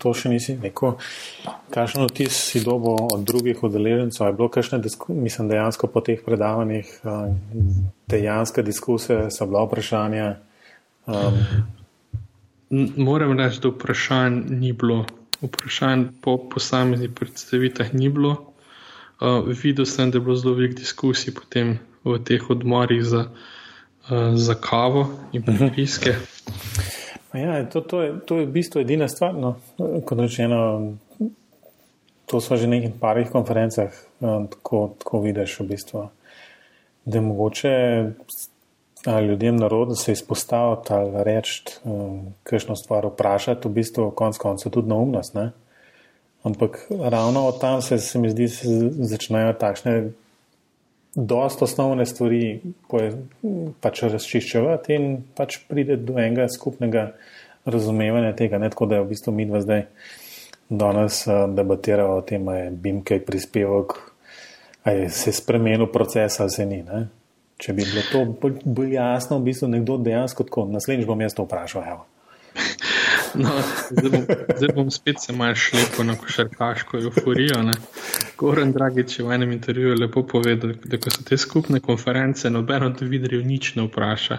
to 0.00 0.14
še 0.16 0.32
nisi 0.32 0.56
rekel, 0.62 0.96
kakšen 1.72 2.06
vtis 2.08 2.36
si 2.50 2.64
dobo 2.64 2.96
od 3.12 3.24
drugih 3.28 3.62
udeležencev, 3.62 4.26
je 4.26 4.36
bilo 4.38 4.48
kakšne, 4.48 4.80
mislim, 5.08 5.48
dejansko 5.52 5.86
po 5.92 6.00
teh 6.00 6.20
predavanjih, 6.24 6.88
dejanske 8.08 8.64
diskusije, 8.64 9.28
so 9.30 9.46
bila 9.46 9.64
vprašanja. 9.68 10.34
Um, 11.06 11.40
Moram 12.96 13.38
reči, 13.38 13.60
da 13.62 13.68
vprašanj 13.68 14.40
ni 14.48 14.72
bilo. 14.72 15.04
Vprašanj 15.42 16.04
po 16.22 16.38
posameznih 16.50 17.10
predstavitvah 17.14 17.94
ni 17.94 18.08
bilo. 18.08 18.36
Uh, 19.20 19.44
videl 19.62 19.86
sem, 19.86 20.10
da 20.10 20.18
je 20.18 20.20
bilo 20.20 20.36
zelo 20.36 20.54
veliko 20.54 20.80
diskusij 20.80 21.34
potem 21.34 21.78
v 22.04 22.18
teh 22.24 22.50
odmorih 22.50 23.04
za, 23.04 23.26
uh, 24.10 24.34
za 24.34 24.54
kavo 24.54 25.06
in 25.32 25.42
mhm. 25.42 25.56
pritiske. 25.58 26.14
Ja, 27.34 27.64
to, 27.70 27.80
to, 27.80 28.02
je, 28.02 28.12
to 28.26 28.38
je 28.38 28.46
v 28.46 28.52
bistvu 28.52 28.80
edina 28.80 29.08
stvar. 29.08 29.34
No. 29.34 29.56
Kot 30.06 30.18
rečeno, 30.18 30.94
to 32.26 32.40
smo 32.40 32.56
že 32.56 32.66
na 32.66 32.76
nekih 32.76 32.98
parih 33.00 33.30
konferencah 33.30 33.90
um, 34.20 34.46
tako, 34.50 34.94
tako 34.98 35.20
vidiš, 35.20 35.60
v 35.60 35.66
bistvu, 35.70 36.08
da 37.04 37.18
je 37.18 38.14
mogoče 39.06 39.26
ljudem 39.26 39.56
na 39.56 39.68
rodu 39.68 39.94
se 39.94 40.12
izpostaviti 40.12 40.92
ali 40.92 41.24
reči, 41.24 41.62
um, 41.84 42.34
kakšno 42.42 42.76
stvar 42.76 43.06
vprašati, 43.06 43.68
v 43.68 43.72
bistvu 43.72 44.10
konc 44.10 44.38
konca 44.38 44.70
tudi 44.70 44.88
na 44.88 44.94
umnost. 44.94 45.34
Ne? 45.34 45.50
Ampak 46.42 46.86
ravno 46.90 47.46
od 47.46 47.60
tam 47.60 47.82
se, 47.82 47.98
se 47.98 48.18
mi 48.18 48.30
zdi, 48.30 48.48
se 48.48 48.68
začnejo 48.92 49.52
takšne 49.52 50.10
dosta 51.14 51.64
osnovne 51.64 52.06
stvari 52.06 52.60
pač 53.80 54.02
razčiščevati 54.02 54.94
in 54.94 55.22
pač 55.36 55.58
pride 55.68 55.96
do 55.96 56.18
enega 56.18 56.48
skupnega 56.48 57.12
razumevanja 57.64 58.32
tega. 58.36 58.58
Ne 58.58 58.70
tako, 58.70 58.86
da 58.86 58.96
je 58.96 59.04
v 59.04 59.08
bistvu 59.08 59.32
mi 59.32 59.46
dva 59.46 59.60
zdaj 59.60 59.86
danes 60.68 61.26
uh, 61.26 61.44
debatiramo 61.54 62.16
o 62.16 62.22
tem, 62.22 62.48
ali 62.48 62.64
je 62.64 62.70
BIM 62.70 63.02
kaj 63.04 63.20
prispevek, 63.24 63.98
ali 64.84 65.10
se 65.10 65.30
je 65.30 65.34
spremenil 65.34 65.86
proces 65.86 66.40
ali 66.40 66.50
se 66.50 66.66
ni. 66.66 66.82
Ne? 66.82 67.06
Če 67.58 67.72
bi 67.72 67.84
bilo 67.86 68.02
to 68.10 68.24
bolj, 68.40 68.58
bolj 68.64 68.96
jasno, 68.96 69.38
v 69.38 69.50
bistvu 69.50 69.68
nekdo 69.76 69.98
dejansko 70.02 70.46
tako, 70.48 70.66
naslednjič 70.72 71.06
bom 71.06 71.20
jaz 71.22 71.36
to 71.36 71.46
vprašal. 71.46 71.86
Evo. 71.94 72.04
No, 73.34 73.50
zdaj, 73.90 74.10
bom, 74.10 74.26
zdaj 74.56 74.68
bom 74.76 74.90
spet 74.94 75.18
se 75.18 75.32
malo 75.32 75.54
šlepo 75.58 76.04
na 76.06 76.14
košarkaško 76.14 76.98
euforijo. 76.98 77.56
Goran 78.38 78.72
Dragič 78.72 79.18
je 79.18 79.24
v 79.24 79.32
enem 79.34 79.52
intervjuju 79.52 79.96
lepo 79.98 80.22
povedal, 80.22 80.76
da 80.84 81.00
ko 81.02 81.10
so 81.10 81.24
te 81.26 81.38
skupne 81.38 81.80
konference, 81.80 82.50
noben 82.50 82.86
od 82.86 83.02
vidrjev 83.02 83.42
nič 83.46 83.72
ne 83.74 83.88
vpraša. 83.88 84.38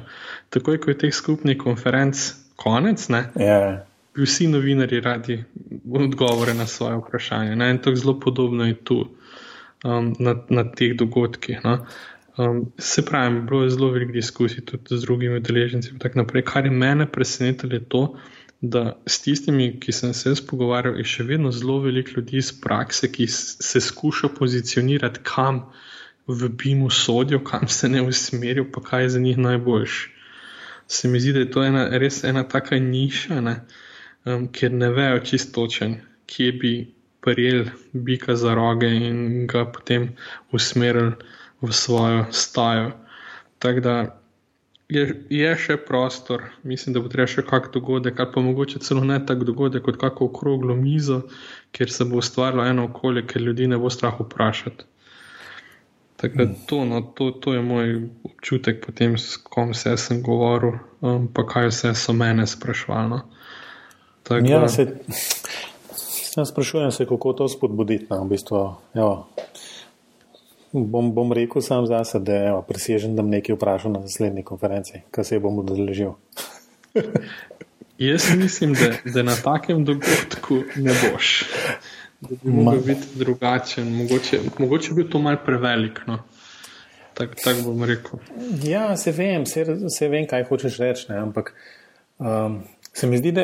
Takoj, 0.49 0.79
ko 0.79 0.93
je 0.93 0.97
teh 1.03 1.13
skupnih 1.13 1.57
konferenc 1.59 2.23
konec, 2.55 3.09
ne, 3.11 3.25
yeah. 3.35 3.67
Ja. 3.75 3.85
bi 4.15 4.23
vsi 4.23 4.47
novinari 4.47 5.01
radi 5.03 5.41
odgovore 5.91 6.53
na 6.53 6.67
svoje 6.67 6.97
vprašanje. 7.03 7.55
Ne, 7.55 7.69
in 7.75 7.83
to 7.83 7.91
je 7.91 7.99
zelo 7.99 8.19
podobno 8.19 8.65
je 8.65 8.75
tu 8.83 9.01
um, 9.83 10.15
na, 10.19 10.35
na 10.49 10.63
teh 10.71 10.95
dogodkih. 10.95 11.59
No. 11.63 11.77
Um, 12.37 12.71
se 12.77 13.05
pravi, 13.05 13.41
bilo 13.41 13.63
je 13.63 13.69
zelo 13.69 13.91
veliko 13.91 14.11
diskusij 14.11 14.65
tudi 14.65 14.97
z 14.97 15.01
drugimi 15.01 15.37
udeleženci. 15.37 15.93
Kar 16.45 16.65
je 16.65 16.71
mene 16.71 17.11
presenetilo, 17.11 17.73
je 17.73 17.83
to, 17.89 18.01
da 18.61 19.01
s 19.07 19.21
tistimi, 19.21 19.79
ki 19.79 19.91
sem 19.91 20.13
se 20.13 20.29
jaz 20.29 20.41
pogovarjal, 20.41 20.97
je 20.99 21.05
še 21.07 21.23
vedno 21.23 21.51
zelo 21.51 21.79
veliko 21.83 22.17
ljudi 22.17 22.37
iz 22.37 22.51
prakse, 22.61 23.11
ki 23.11 23.27
se 23.27 23.81
skuša 23.81 24.29
pozicionirati, 24.35 25.23
kam 25.23 25.61
v 26.27 26.49
BIM-u 26.49 26.89
sodijo, 26.89 27.39
kam 27.43 27.67
se 27.67 27.89
ne 27.89 28.01
usmerijo, 28.01 28.65
pa 28.73 28.81
kaj 28.81 29.03
je 29.03 29.09
za 29.15 29.19
njih 29.19 29.37
najboljše. 29.37 30.09
Se 30.87 31.07
mi 31.07 31.19
zdi, 31.19 31.33
da 31.33 31.39
je 31.45 31.51
to 31.51 31.63
ena, 31.63 31.85
res 31.97 32.23
ena 32.23 32.43
taka 32.43 32.79
niša, 32.79 33.39
ne, 33.41 33.55
um, 34.25 34.47
kjer 34.51 34.73
ne 34.73 34.89
vejo 34.91 35.23
čistočen, 35.29 35.99
kje 36.27 36.51
bi 36.51 36.73
prijel 37.25 37.65
bika 37.93 38.35
za 38.35 38.53
roge 38.53 38.91
in 38.91 39.47
ga 39.47 39.65
potem 39.71 40.11
usmerili 40.51 41.15
v 41.65 41.73
svojo 41.73 42.25
stajo. 42.31 42.91
Tako 43.59 43.79
da 43.79 43.95
je, 44.89 45.05
je 45.29 45.51
še 45.57 45.77
prostor, 45.81 46.43
mislim, 46.63 46.93
da 46.93 47.01
bo 47.01 47.09
treba 47.09 47.27
še 47.29 47.43
kak 47.45 47.71
dogodek, 47.73 48.19
ali 48.19 48.31
pa 48.33 48.43
mogoče 48.45 48.81
celo 48.85 49.03
ne 49.03 49.17
tak 49.25 49.43
dogodek 49.47 49.85
kot 49.85 49.97
kako 50.01 50.29
okroglo 50.29 50.75
mizo, 50.77 51.23
kjer 51.73 51.91
se 51.91 52.05
bo 52.05 52.21
ustvarilo 52.21 52.65
eno 52.65 52.89
okolje, 52.89 53.25
ker 53.27 53.41
ljudi 53.41 53.69
ne 53.71 53.79
bo 53.81 53.89
strah 53.89 54.19
vprašati. 54.19 54.91
Tako 56.15 56.37
da 56.37 56.45
to, 56.69 56.85
no, 56.85 57.01
to, 57.01 57.31
to 57.43 57.53
je 57.53 57.61
moj 57.61 57.95
občutek, 58.23 58.85
potem 58.85 59.17
s 59.17 59.35
kom 59.37 59.73
se 59.75 59.97
sem 59.99 60.21
govoril, 60.23 60.77
um, 61.01 61.27
pa 61.27 61.43
kaj 61.43 61.67
vse 61.73 61.91
so 61.99 62.15
mene 62.15 62.47
sprašvali. 62.47 63.09
No. 63.09 63.19
Ja, 64.47 64.63
se, 64.69 64.87
sprašujem 66.45 66.91
se, 66.91 67.05
kako 67.05 67.33
to 67.33 67.49
spodbuditi. 67.51 68.07
No, 68.09 68.23
v 68.23 68.31
bistvu, 68.31 68.61
bom, 70.83 71.13
bom 71.13 71.33
rekel 71.33 71.61
sam 71.61 71.85
za 71.87 72.03
sebe, 72.03 72.25
da 72.25 72.35
je 72.35 72.53
presežen, 72.67 73.15
da 73.15 73.23
bom 73.23 73.31
nekaj 73.31 73.55
vprašal 73.55 73.95
na 73.95 74.03
naslednji 74.03 74.43
konferenci, 74.43 75.01
kaj 75.11 75.23
se 75.23 75.39
bom 75.39 75.59
udeležil. 75.63 76.13
Jaz 77.97 78.35
mislim, 78.35 78.73
da, 78.73 78.91
da 79.13 79.23
na 79.23 79.35
takem 79.43 79.85
dogodku 79.85 80.63
ne 80.75 80.93
boš. 81.03 81.45
Da 82.21 82.35
bi 82.43 82.63
lahko 82.63 82.81
bil 82.85 83.03
drugačen, 83.15 83.91
mogoče, 83.95 84.39
mogoče 84.59 84.93
bi 84.93 85.03
bil 85.03 85.11
to 85.11 85.19
mal 85.19 85.37
prevelik. 85.45 86.01
No. 86.07 86.19
Tako 87.15 87.39
tak 87.43 87.63
bom 87.63 87.83
rekel. 87.83 88.19
Ja, 88.63 88.97
se 88.97 89.11
vem, 89.11 89.45
se, 89.45 89.65
se 89.89 90.07
vem, 90.11 90.27
kaj 90.27 90.43
hočeš 90.49 90.79
reči, 90.83 91.05
ne, 91.09 91.21
ampak 91.23 91.53
um, 92.19 92.59
Se 92.95 93.07
mi 93.11 93.17
zdi, 93.19 93.33
da 93.35 93.43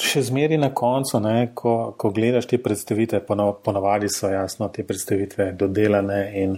še 0.00 0.22
zmeri 0.24 0.56
na 0.56 0.70
koncu, 0.72 1.18
ne, 1.20 1.50
ko, 1.54 1.92
ko 2.00 2.10
gledaš 2.16 2.46
te 2.48 2.56
predstavitve, 2.62 3.20
ponavadi 3.28 4.08
so 4.08 4.30
jasno 4.32 4.70
te 4.72 4.86
predstavitve 4.88 5.50
dodelane 5.60 6.20
in 6.40 6.54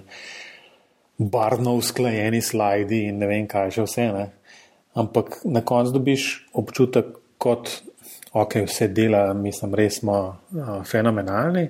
barno 1.18 1.74
usklajeni 1.80 2.38
slajdi 2.38 3.08
in 3.08 3.18
ne 3.18 3.26
vem, 3.26 3.48
kaj 3.50 3.74
še 3.74 3.88
vse. 3.88 4.06
Ne. 4.14 4.28
Ampak 5.02 5.40
na 5.50 5.64
koncu 5.66 5.96
dobiš 5.98 6.28
občutek, 6.62 7.10
kot 7.42 7.72
ok, 8.38 8.60
vse 8.68 8.86
dela, 8.94 9.32
mislim, 9.34 9.74
res 9.74 9.98
smo 9.98 10.20
uh, 10.30 10.72
fenomenalni. 10.86 11.68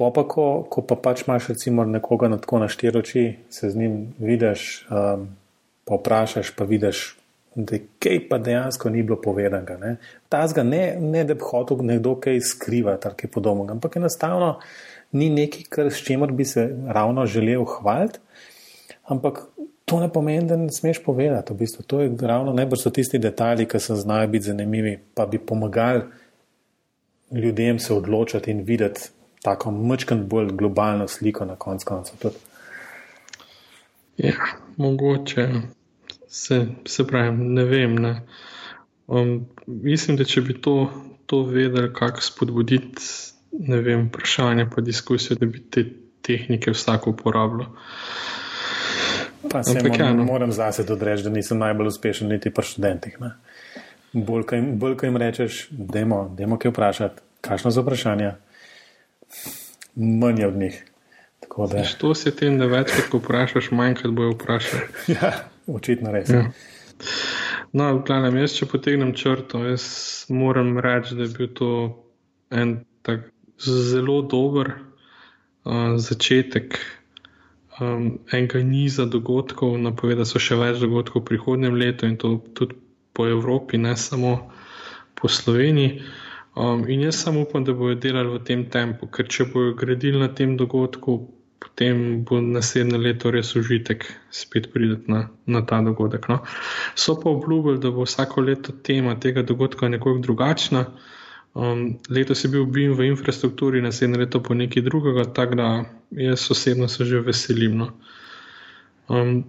Pa, 0.00 0.08
pa 0.16 0.24
ko, 0.24 0.64
ko 0.72 0.80
pa 0.88 0.96
pač 0.96 1.26
imaš 1.26 1.52
recimo 1.52 1.84
nekoga 1.84 2.32
na 2.32 2.40
tako 2.40 2.64
na 2.64 2.72
štiri 2.72 3.04
oči, 3.04 3.28
se 3.52 3.68
z 3.68 3.76
njim 3.76 4.02
vidiš, 4.16 4.86
um, 4.88 5.28
pa 5.84 6.00
vprašaš, 6.00 6.56
pa 6.56 6.64
vidiš 6.64 7.19
da 7.54 7.78
kaj 7.98 8.28
pa 8.28 8.38
dejansko 8.38 8.90
ni 8.90 9.02
bilo 9.02 9.20
povedanega. 9.20 9.76
Ne? 9.78 9.96
Tazga 10.28 10.62
ne, 10.62 10.96
ne 11.00 11.24
da 11.24 11.34
bi 11.34 11.40
hotel 11.50 11.82
nekdo 11.82 12.14
kaj 12.20 12.40
skrivati 12.40 13.08
ali 13.08 13.16
kaj 13.16 13.30
podobnega, 13.30 13.72
ampak 13.72 13.96
enostavno 13.96 14.58
ni 15.12 15.30
nekaj, 15.30 15.66
kar 15.68 15.90
s 15.90 16.04
čemer 16.06 16.32
bi 16.32 16.44
se 16.44 16.68
ravno 16.86 17.26
želel 17.26 17.64
hvaliti, 17.64 18.18
ampak 19.04 19.42
to 19.84 20.00
ne 20.00 20.08
pomeni, 20.12 20.46
da 20.46 20.56
ne 20.56 20.70
smeš 20.70 21.02
povedati. 21.04 21.52
V 21.52 21.56
bistvu, 21.56 21.82
to 21.82 22.00
je 22.00 22.12
ravno 22.20 22.52
najbrž 22.52 22.82
so 22.82 22.90
tisti 22.90 23.18
detalji, 23.18 23.66
ki 23.66 23.80
se 23.80 23.94
znajo 23.94 24.28
biti 24.28 24.46
zanimivi, 24.46 24.98
pa 25.14 25.26
bi 25.26 25.38
pomagali 25.38 26.02
ljudem 27.30 27.78
se 27.78 27.94
odločati 27.94 28.50
in 28.50 28.62
videti 28.62 29.00
tako 29.42 29.70
mečkant 29.70 30.26
bolj 30.26 30.50
globalno 30.52 31.08
sliko 31.08 31.44
na 31.44 31.56
koncu 31.56 31.86
koncev. 31.86 32.30
Ja, 34.16 34.34
mogoče. 34.76 35.48
Se, 36.30 36.66
se 36.86 37.06
pravi, 37.06 37.36
ne 37.36 37.64
vem. 37.64 37.94
Ne. 37.94 38.22
Um, 39.06 39.48
mislim, 39.66 40.16
da 40.16 40.24
če 40.24 40.44
bi 40.46 40.54
to, 40.62 40.90
to 41.26 41.42
vedeli, 41.42 41.90
kako 41.94 42.22
spodbuditi, 42.22 43.02
ne 43.66 43.80
vem, 43.82 44.06
vprašanje 44.06 44.68
pa 44.74 44.80
diskusijo, 44.80 45.36
da 45.40 45.46
bi 45.50 45.58
te 45.70 45.84
tehnike 46.22 46.70
vsak 46.70 47.08
uporabljal. 47.10 47.66
Pa 49.50 49.62
se 49.62 49.70
Ampak, 49.70 49.90
moram, 49.90 50.06
ja, 50.06 50.14
no. 50.14 50.24
moram 50.24 50.52
zase 50.52 50.86
tudi 50.86 51.04
reči, 51.04 51.26
da 51.26 51.34
nisem 51.34 51.58
najbolj 51.58 51.90
uspešen 51.90 52.30
niti 52.30 52.54
pri 52.54 52.66
študentih. 52.66 53.18
Bolj, 54.12 54.46
ko 54.96 55.06
jim 55.06 55.16
rečeš, 55.18 55.64
da 55.70 55.98
je 55.98 56.06
kaj 56.62 56.70
vprašati, 56.70 57.22
kakšno 57.40 57.74
za 57.74 57.82
vprašanje, 57.82 58.32
manj 59.96 60.44
od 60.46 60.56
njih. 60.56 60.84
Da... 61.56 61.82
To 61.98 62.14
se 62.14 62.30
tem, 62.36 62.58
da 62.58 62.70
večkrat, 62.70 63.08
ko 63.10 63.18
vprašaš, 63.18 63.70
manjkrat 63.74 64.12
bojo 64.14 64.36
vprašali. 64.36 64.82
ja. 65.18 65.49
Očitno 65.70 66.12
res. 66.14 66.30
Ja. 66.32 66.48
No, 67.72 67.90
glavnem, 68.02 68.40
jaz, 68.42 68.56
če 68.58 68.66
potegnem 68.70 69.12
črto, 69.16 69.62
jaz 69.62 69.84
moram 70.34 70.78
reči, 70.82 71.14
da 71.18 71.26
je 71.26 71.34
bil 71.36 71.50
to 71.54 71.70
en 72.50 72.80
tak 73.06 73.28
zelo 73.62 74.20
dober 74.26 74.72
uh, 74.74 75.94
začetek 75.96 76.78
um, 77.80 78.18
enega 78.32 78.62
niza 78.66 79.06
dogodkov. 79.06 79.78
Napovedal 79.78 80.26
so 80.28 80.42
še 80.42 80.58
več 80.60 80.80
dogodkov 80.82 81.22
v 81.22 81.28
prihodnjem 81.32 81.78
letu 81.78 82.10
in 82.10 82.18
to 82.20 82.38
tudi 82.58 82.76
po 83.14 83.28
Evropi, 83.28 83.78
ne 83.78 83.94
samo 83.96 84.50
po 85.14 85.28
Sloveniji. 85.28 86.02
Um, 86.58 86.82
in 86.90 87.06
jaz 87.06 87.22
samo 87.22 87.46
upam, 87.46 87.64
da 87.64 87.72
bodo 87.76 87.94
delali 88.02 88.34
v 88.34 88.42
tem 88.44 88.66
tempu, 88.66 89.06
ker 89.06 89.28
če 89.30 89.46
bodo 89.52 89.76
gradili 89.78 90.18
na 90.18 90.28
tem 90.34 90.56
dogodku, 90.58 91.20
potem 91.60 92.24
bo 92.24 92.40
naslednje 92.40 92.98
leto 92.98 93.30
res 93.30 93.52
užitek 93.56 94.06
spet 94.32 94.70
prideti 94.72 95.12
na, 95.12 95.28
na 95.46 95.60
ta 95.66 95.80
dogodek. 95.84 96.28
No. 96.28 96.40
So 96.94 97.18
pa 97.20 97.30
obljubili, 97.30 97.78
da 97.78 97.92
bo 97.92 98.06
vsako 98.08 98.40
leto 98.40 98.72
tema 98.72 99.14
tega 99.20 99.42
dogodka 99.42 99.88
nekoliko 99.88 100.22
drugačna. 100.22 100.84
Um, 101.54 101.98
letos 102.08 102.44
je 102.44 102.48
bil 102.50 102.64
BIM 102.64 102.94
v 102.94 103.10
infrastrukturi, 103.10 103.82
naslednje 103.82 104.18
leto 104.18 104.42
pa 104.42 104.54
nekaj 104.54 104.82
drugega, 104.86 105.24
tako 105.34 105.54
da 105.54 105.68
jaz 106.10 106.46
osebno 106.50 106.88
se 106.88 107.04
že 107.04 107.20
veselim. 107.20 107.76
No. 107.76 107.90
Um, 109.08 109.44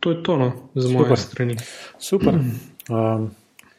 to 0.00 0.10
je 0.10 0.22
to, 0.22 0.36
no, 0.36 0.52
z 0.74 0.92
moje 0.92 1.16
strani. 1.16 1.56
Super. 1.98 2.38
Um, 2.88 3.26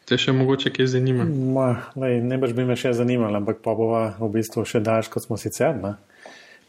Te 0.06 0.18
še 0.22 0.30
mogoče 0.38 0.70
kaj 0.70 0.88
zanima? 0.94 1.24
Ma, 1.26 1.68
lej, 1.98 2.20
ne 2.22 2.38
boš 2.38 2.52
bi 2.54 2.62
me 2.66 2.76
še 2.78 2.92
zanimalo, 2.94 3.40
ampak 3.42 3.64
pa 3.66 3.74
bova 3.78 4.04
v 4.20 4.30
bistvu 4.36 4.62
še 4.66 4.84
daš, 4.86 5.10
kot 5.10 5.26
smo 5.26 5.38
sicer. 5.38 5.74
Ne? 5.82 5.96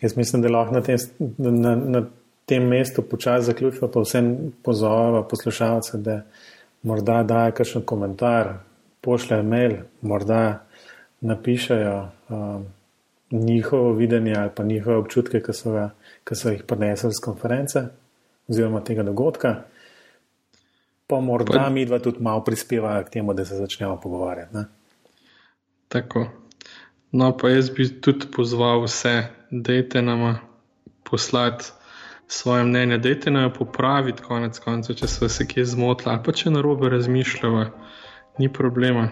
Jaz 0.01 0.17
mislim, 0.17 0.43
da 0.43 0.49
lahko 0.49 0.75
na 0.75 0.81
tem, 0.83 0.97
na, 1.39 1.75
na 1.77 2.03
tem 2.47 2.67
mestu 2.69 3.03
počasi 3.03 3.47
zaključimo, 3.47 3.89
pa 3.89 4.01
vsem 4.01 4.53
pozovemo 4.63 5.23
poslušalce, 5.29 5.99
da 5.99 6.23
morda 6.83 7.23
dajo 7.23 7.53
kakšen 7.53 7.83
komentar, 7.87 8.55
pošljajo 9.01 9.43
mail, 9.43 9.77
morda 10.03 10.65
napišajo 11.21 12.09
um, 12.29 12.65
njihovo 13.31 13.93
videnje 13.93 14.35
ali 14.37 14.51
pa 14.57 14.65
njihove 14.65 14.97
občutke, 14.97 15.43
ki 15.43 15.53
so, 15.53 15.73
ga, 15.73 15.91
ki 16.25 16.35
so 16.35 16.51
jih 16.51 16.63
prinesli 16.67 17.13
z 17.13 17.25
konference 17.25 17.85
oziroma 18.49 18.81
tega 18.85 19.03
dogodka. 19.03 19.55
Pa 21.07 21.21
morda 21.21 21.53
pa... 21.53 21.71
mi 21.71 21.87
dva 21.87 21.99
tudi 21.99 22.23
malo 22.23 22.45
prispevajo 22.45 23.05
k 23.05 23.11
temu, 23.11 23.35
da 23.35 23.45
se 23.45 23.57
začnemo 23.57 24.01
pogovarjati. 24.01 24.55
Ne? 24.57 24.65
Tako. 25.89 26.27
No, 27.13 27.37
pa 27.37 27.51
jaz 27.51 27.71
bi 27.71 27.89
tudi 28.01 28.27
pozval 28.37 28.85
vse, 28.85 29.23
da 29.51 29.73
je 29.73 30.03
nama 30.03 30.39
poslati 31.11 31.65
svoje 32.29 32.65
mnenje, 32.65 32.99
da 32.99 33.09
je 33.09 33.31
nam 33.31 33.53
popraviti 33.53 34.23
konec 34.23 34.59
koncev, 34.59 34.97
če 34.97 35.09
so 35.09 35.29
se 35.29 35.47
kje 35.47 35.65
zmotili 35.65 36.13
ali 36.13 36.23
pa 36.25 36.33
če 36.33 36.51
na 36.51 36.61
robe 36.61 36.89
razmišljajo, 36.89 37.67
ni 38.39 38.53
problema. 38.53 39.09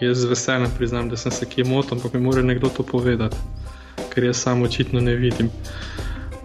Jaz 0.00 0.18
z 0.18 0.28
veseljem 0.28 0.70
priznam, 0.76 1.08
da 1.08 1.16
sem 1.16 1.32
se 1.32 1.48
kje 1.48 1.64
motil, 1.64 1.96
ampak 1.96 2.12
mi 2.12 2.20
mora 2.20 2.42
nekdo 2.42 2.68
to 2.68 2.82
povedati, 2.82 3.36
ker 4.12 4.24
jaz 4.24 4.36
samo 4.36 4.64
očitno 4.64 5.00
ne 5.00 5.16
vidim. 5.16 5.50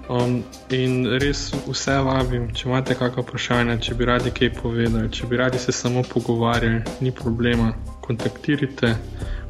Um, 0.10 0.44
in 0.70 1.08
res 1.20 1.48
vse 1.68 1.96
vabim, 2.06 2.50
če 2.54 2.68
imate 2.70 2.96
kakšno 2.96 3.24
vprašanje, 3.24 3.80
če 3.82 3.96
bi 4.00 4.06
radi 4.06 4.32
kaj 4.32 4.52
povedali, 4.62 5.12
če 5.12 5.28
bi 5.28 5.40
radi 5.40 5.60
se 5.60 5.72
samo 5.72 6.04
pogovarjali, 6.04 6.84
ni 7.02 7.12
problema, 7.12 7.72
kontaktirajte 8.02 8.96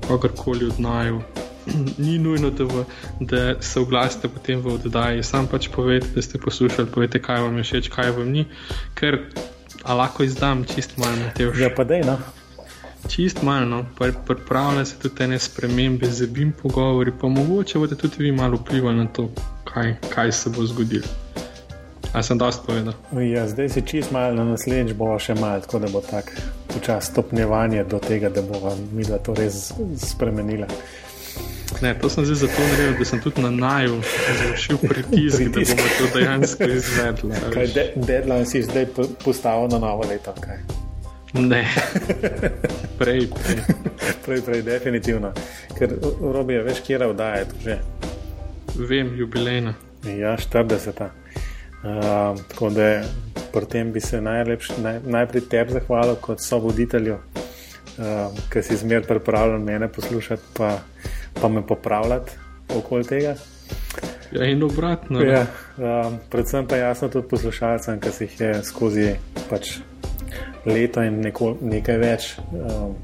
kakorkoli 0.07 0.69
od 0.71 0.79
naju. 0.79 1.21
Ni 2.05 2.17
nujno, 2.19 2.49
da, 2.49 2.63
v, 2.63 2.85
da 3.19 3.43
se 3.61 3.79
oglasite 3.79 4.29
potem 4.29 4.61
v 4.61 4.77
oddaji, 4.77 5.23
sam 5.23 5.47
pač 5.51 5.69
povete, 5.73 6.07
da 6.15 6.21
ste 6.21 6.41
poslušali, 6.41 6.91
povete, 6.91 7.21
kaj 7.21 7.41
vam 7.47 7.57
je 7.57 7.67
všeč, 7.67 7.91
kaj 7.93 8.15
vam 8.17 8.31
ni, 8.31 8.47
ker 8.95 9.21
lahko 9.85 10.23
izdam 10.23 10.65
čist 10.65 10.97
malo 10.97 11.15
na 11.21 11.29
te 11.33 11.45
vprašanja. 11.45 11.69
Ja, 11.69 11.75
pa 11.75 11.87
dej, 11.87 12.05
no 12.05 12.17
čist 13.07 13.41
malo, 13.41 13.65
no. 13.65 13.85
pripravlja 14.27 14.85
se 14.85 14.95
tudi 14.99 15.15
te 15.15 15.39
spremembe, 15.39 16.07
zebim 16.07 16.53
pogovori, 16.61 17.11
pa 17.21 17.27
mogoče 17.27 17.79
boste 17.79 17.95
tudi 17.95 18.23
vi 18.23 18.31
malo 18.31 18.57
vplivali 18.57 18.97
na 18.97 19.07
to, 19.07 19.29
kaj, 19.63 19.95
kaj 20.09 20.31
se 20.31 20.49
bo 20.49 20.65
zgodilo. 20.65 21.07
A 22.13 22.23
sem 22.23 22.37
dosti 22.37 22.63
povedal? 22.65 22.93
Ja, 23.11 23.47
zdaj 23.47 23.69
si 23.69 23.81
čist 23.81 24.11
malo, 24.11 24.35
na 24.35 24.43
naslednjič 24.43 24.95
bo 24.95 25.17
še 25.19 25.35
malo, 25.35 25.59
tako 25.61 25.79
da 25.79 25.87
bo 25.91 26.01
tako 26.01 26.31
počasno 26.73 27.11
stopnjevanje 27.11 27.83
do 27.83 27.99
tega, 27.99 28.29
da 28.29 28.41
bo 28.41 28.71
mi 28.91 29.03
da 29.03 29.19
to 29.19 29.35
res 29.35 29.73
spremenila. 29.99 30.67
Ne, 31.81 31.93
to 31.99 32.09
sem 32.09 32.25
zdaj 32.25 32.35
zato 32.35 32.61
naredil, 32.71 32.95
da 32.99 33.05
sem 33.05 33.19
tudi 33.19 33.41
na 33.41 33.49
naju 33.51 34.01
zvršil 34.41 34.77
pritisk, 34.77 35.41
da 35.41 35.59
bomo 35.59 35.89
to 35.97 36.19
dejansko 36.19 36.63
izvedli. 36.63 37.33
De 37.73 37.91
deadline 37.95 38.45
si 38.45 38.63
zdaj 38.63 38.85
postavil 39.23 39.67
na 39.67 39.79
novo 39.79 40.07
leto. 40.09 40.33
Kaj? 40.39 40.57
Ne, 41.33 41.67
prej, 42.99 43.27
prej. 43.27 43.59
prej, 44.25 44.41
prej, 44.41 44.61
definitivno. 44.61 45.33
Ker 45.77 45.97
robi 46.21 46.53
je 46.53 46.63
več 46.63 46.79
kjera 46.85 47.09
vdajati 47.11 47.63
že. 47.63 47.79
Vem, 48.75 49.15
jubilejna. 49.19 49.73
Ja, 50.05 50.37
40. 50.37 51.01
Uh, 51.85 52.39
tako 52.49 52.69
da 52.69 53.03
pri 53.53 53.65
tem 53.65 53.91
bi 53.91 54.01
se 54.01 54.21
najlepš, 54.21 54.69
naj, 54.83 54.99
najprej 55.05 55.43
tebi 55.49 55.75
zahvalil 55.75 56.15
kot 56.21 56.41
sovoditelju, 56.43 57.17
uh, 57.97 58.31
ker 58.49 58.63
si 58.63 58.77
zmer 58.77 59.07
pripravljen 59.07 59.63
mene 59.63 59.87
poslušati, 59.87 60.53
pa, 60.57 60.77
pa 61.41 61.49
me 61.49 61.65
popravljati 61.67 62.31
okoli 62.75 63.03
tega. 63.03 63.35
Ja, 64.31 64.45
in 64.45 64.63
obratno. 64.63 65.21
Ja, 65.21 65.45
uh, 65.77 66.13
predvsem 66.29 66.67
pa 66.67 66.75
jasno 66.75 67.09
tudi 67.09 67.27
poslušalcem, 67.27 67.99
ki 67.99 68.11
si 68.11 68.23
jih 68.23 68.39
je 68.41 68.53
skozi 68.63 69.11
pač 69.49 69.77
leto 70.65 71.03
in 71.05 71.21
neko, 71.21 71.55
nekaj 71.61 71.97
več 72.01 72.31
um, 72.51 72.95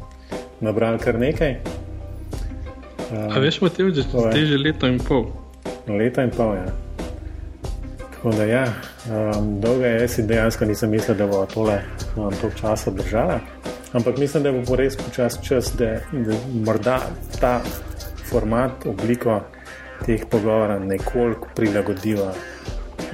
nabrali 0.65 0.99
kar 0.99 1.19
nekaj. 1.21 1.57
Um, 3.11 3.27
A 3.29 3.39
veš, 3.43 3.61
Matej, 3.61 3.91
že 3.95 4.07
ste 4.07 4.45
že 4.49 4.57
leto 4.57 4.89
in 4.89 4.97
pol? 4.99 5.29
Leto 5.87 6.25
in 6.25 6.33
pol, 6.33 6.55
ja. 6.57 6.69
Tako 8.11 8.33
da 8.37 8.45
ja, 8.45 8.65
um, 9.09 9.59
dolga 9.61 9.93
je, 9.93 10.01
jaz 10.05 10.17
si 10.17 10.27
dejansko 10.29 10.65
nisem 10.69 10.93
mislil, 10.93 11.17
da 11.17 11.27
bo 11.29 11.45
tole 11.49 11.81
um, 12.15 12.33
toliko 12.41 12.57
časa 12.57 12.93
držala. 12.93 13.39
Ampak 13.93 14.17
mislim, 14.17 14.43
da 14.43 14.51
bo 14.51 14.75
res 14.75 14.95
počas 14.97 15.39
čas, 15.43 15.73
da, 15.77 15.97
da 16.11 16.35
morda 16.65 16.99
ta 17.39 17.61
format, 18.29 18.85
obliko 18.85 19.41
teh 20.05 20.23
pogovorov 20.29 20.85
nekoliko 20.85 21.47
prilagodila 21.55 22.33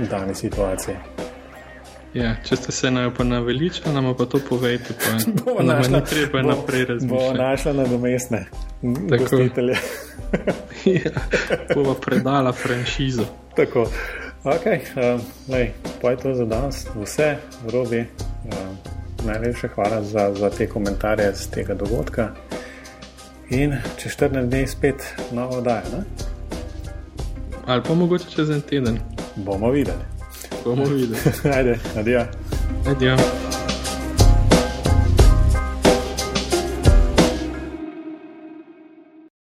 dani 0.09 0.35
situaciji. 0.35 0.95
Ja, 2.13 2.35
če 2.45 2.55
ste 2.55 2.71
se 2.71 2.91
naj 2.91 3.09
pa 3.17 3.23
naveličali, 3.23 3.93
nam 3.93 4.07
pa 4.17 4.25
to 4.25 4.39
povejte. 4.49 4.95
Pa 4.97 5.17
nam 5.63 5.67
našla, 5.67 5.99
ni 5.99 6.05
treba 6.05 6.41
bo, 6.41 6.49
naprej 6.49 6.85
razmišljati. 6.85 7.25
Bo 7.37 7.43
našla 7.43 7.73
na 7.73 7.85
domestne 7.85 8.45
gostitelje. 9.09 9.75
ja, 10.85 11.11
bova 11.75 11.93
predala 11.93 12.51
franšizo. 12.51 13.25
Tako. 13.55 13.89
Ok, 14.43 14.65
um, 14.95 15.21
lej, 15.49 15.71
pa 16.01 16.11
je 16.11 16.17
to 16.17 16.33
za 16.33 16.45
danes 16.45 16.85
vse, 16.95 17.35
robi. 17.73 18.05
Um, 18.45 18.77
najlepša 19.25 19.67
hvala 19.75 20.03
za, 20.03 20.33
za 20.33 20.49
te 20.49 20.67
komentarje 20.67 21.31
z 21.35 21.47
tega 21.47 21.73
dogodka. 21.73 22.29
In 23.49 23.75
čez 23.97 24.11
14 24.17 24.49
dni 24.49 24.67
spet 24.67 25.03
novo 25.31 25.57
oddajo. 25.57 26.03
Ali 27.65 27.83
pa 27.87 27.93
mogoče 27.93 28.29
čez 28.35 28.49
en 28.49 28.61
teden. 28.61 28.99
Bomo 29.35 29.71
videli 29.71 30.17
bomo 30.67 30.85
videli. 30.85 31.17
Ajde, 31.57 31.79
adijo. 31.97 32.25
Adijo. 32.85 33.17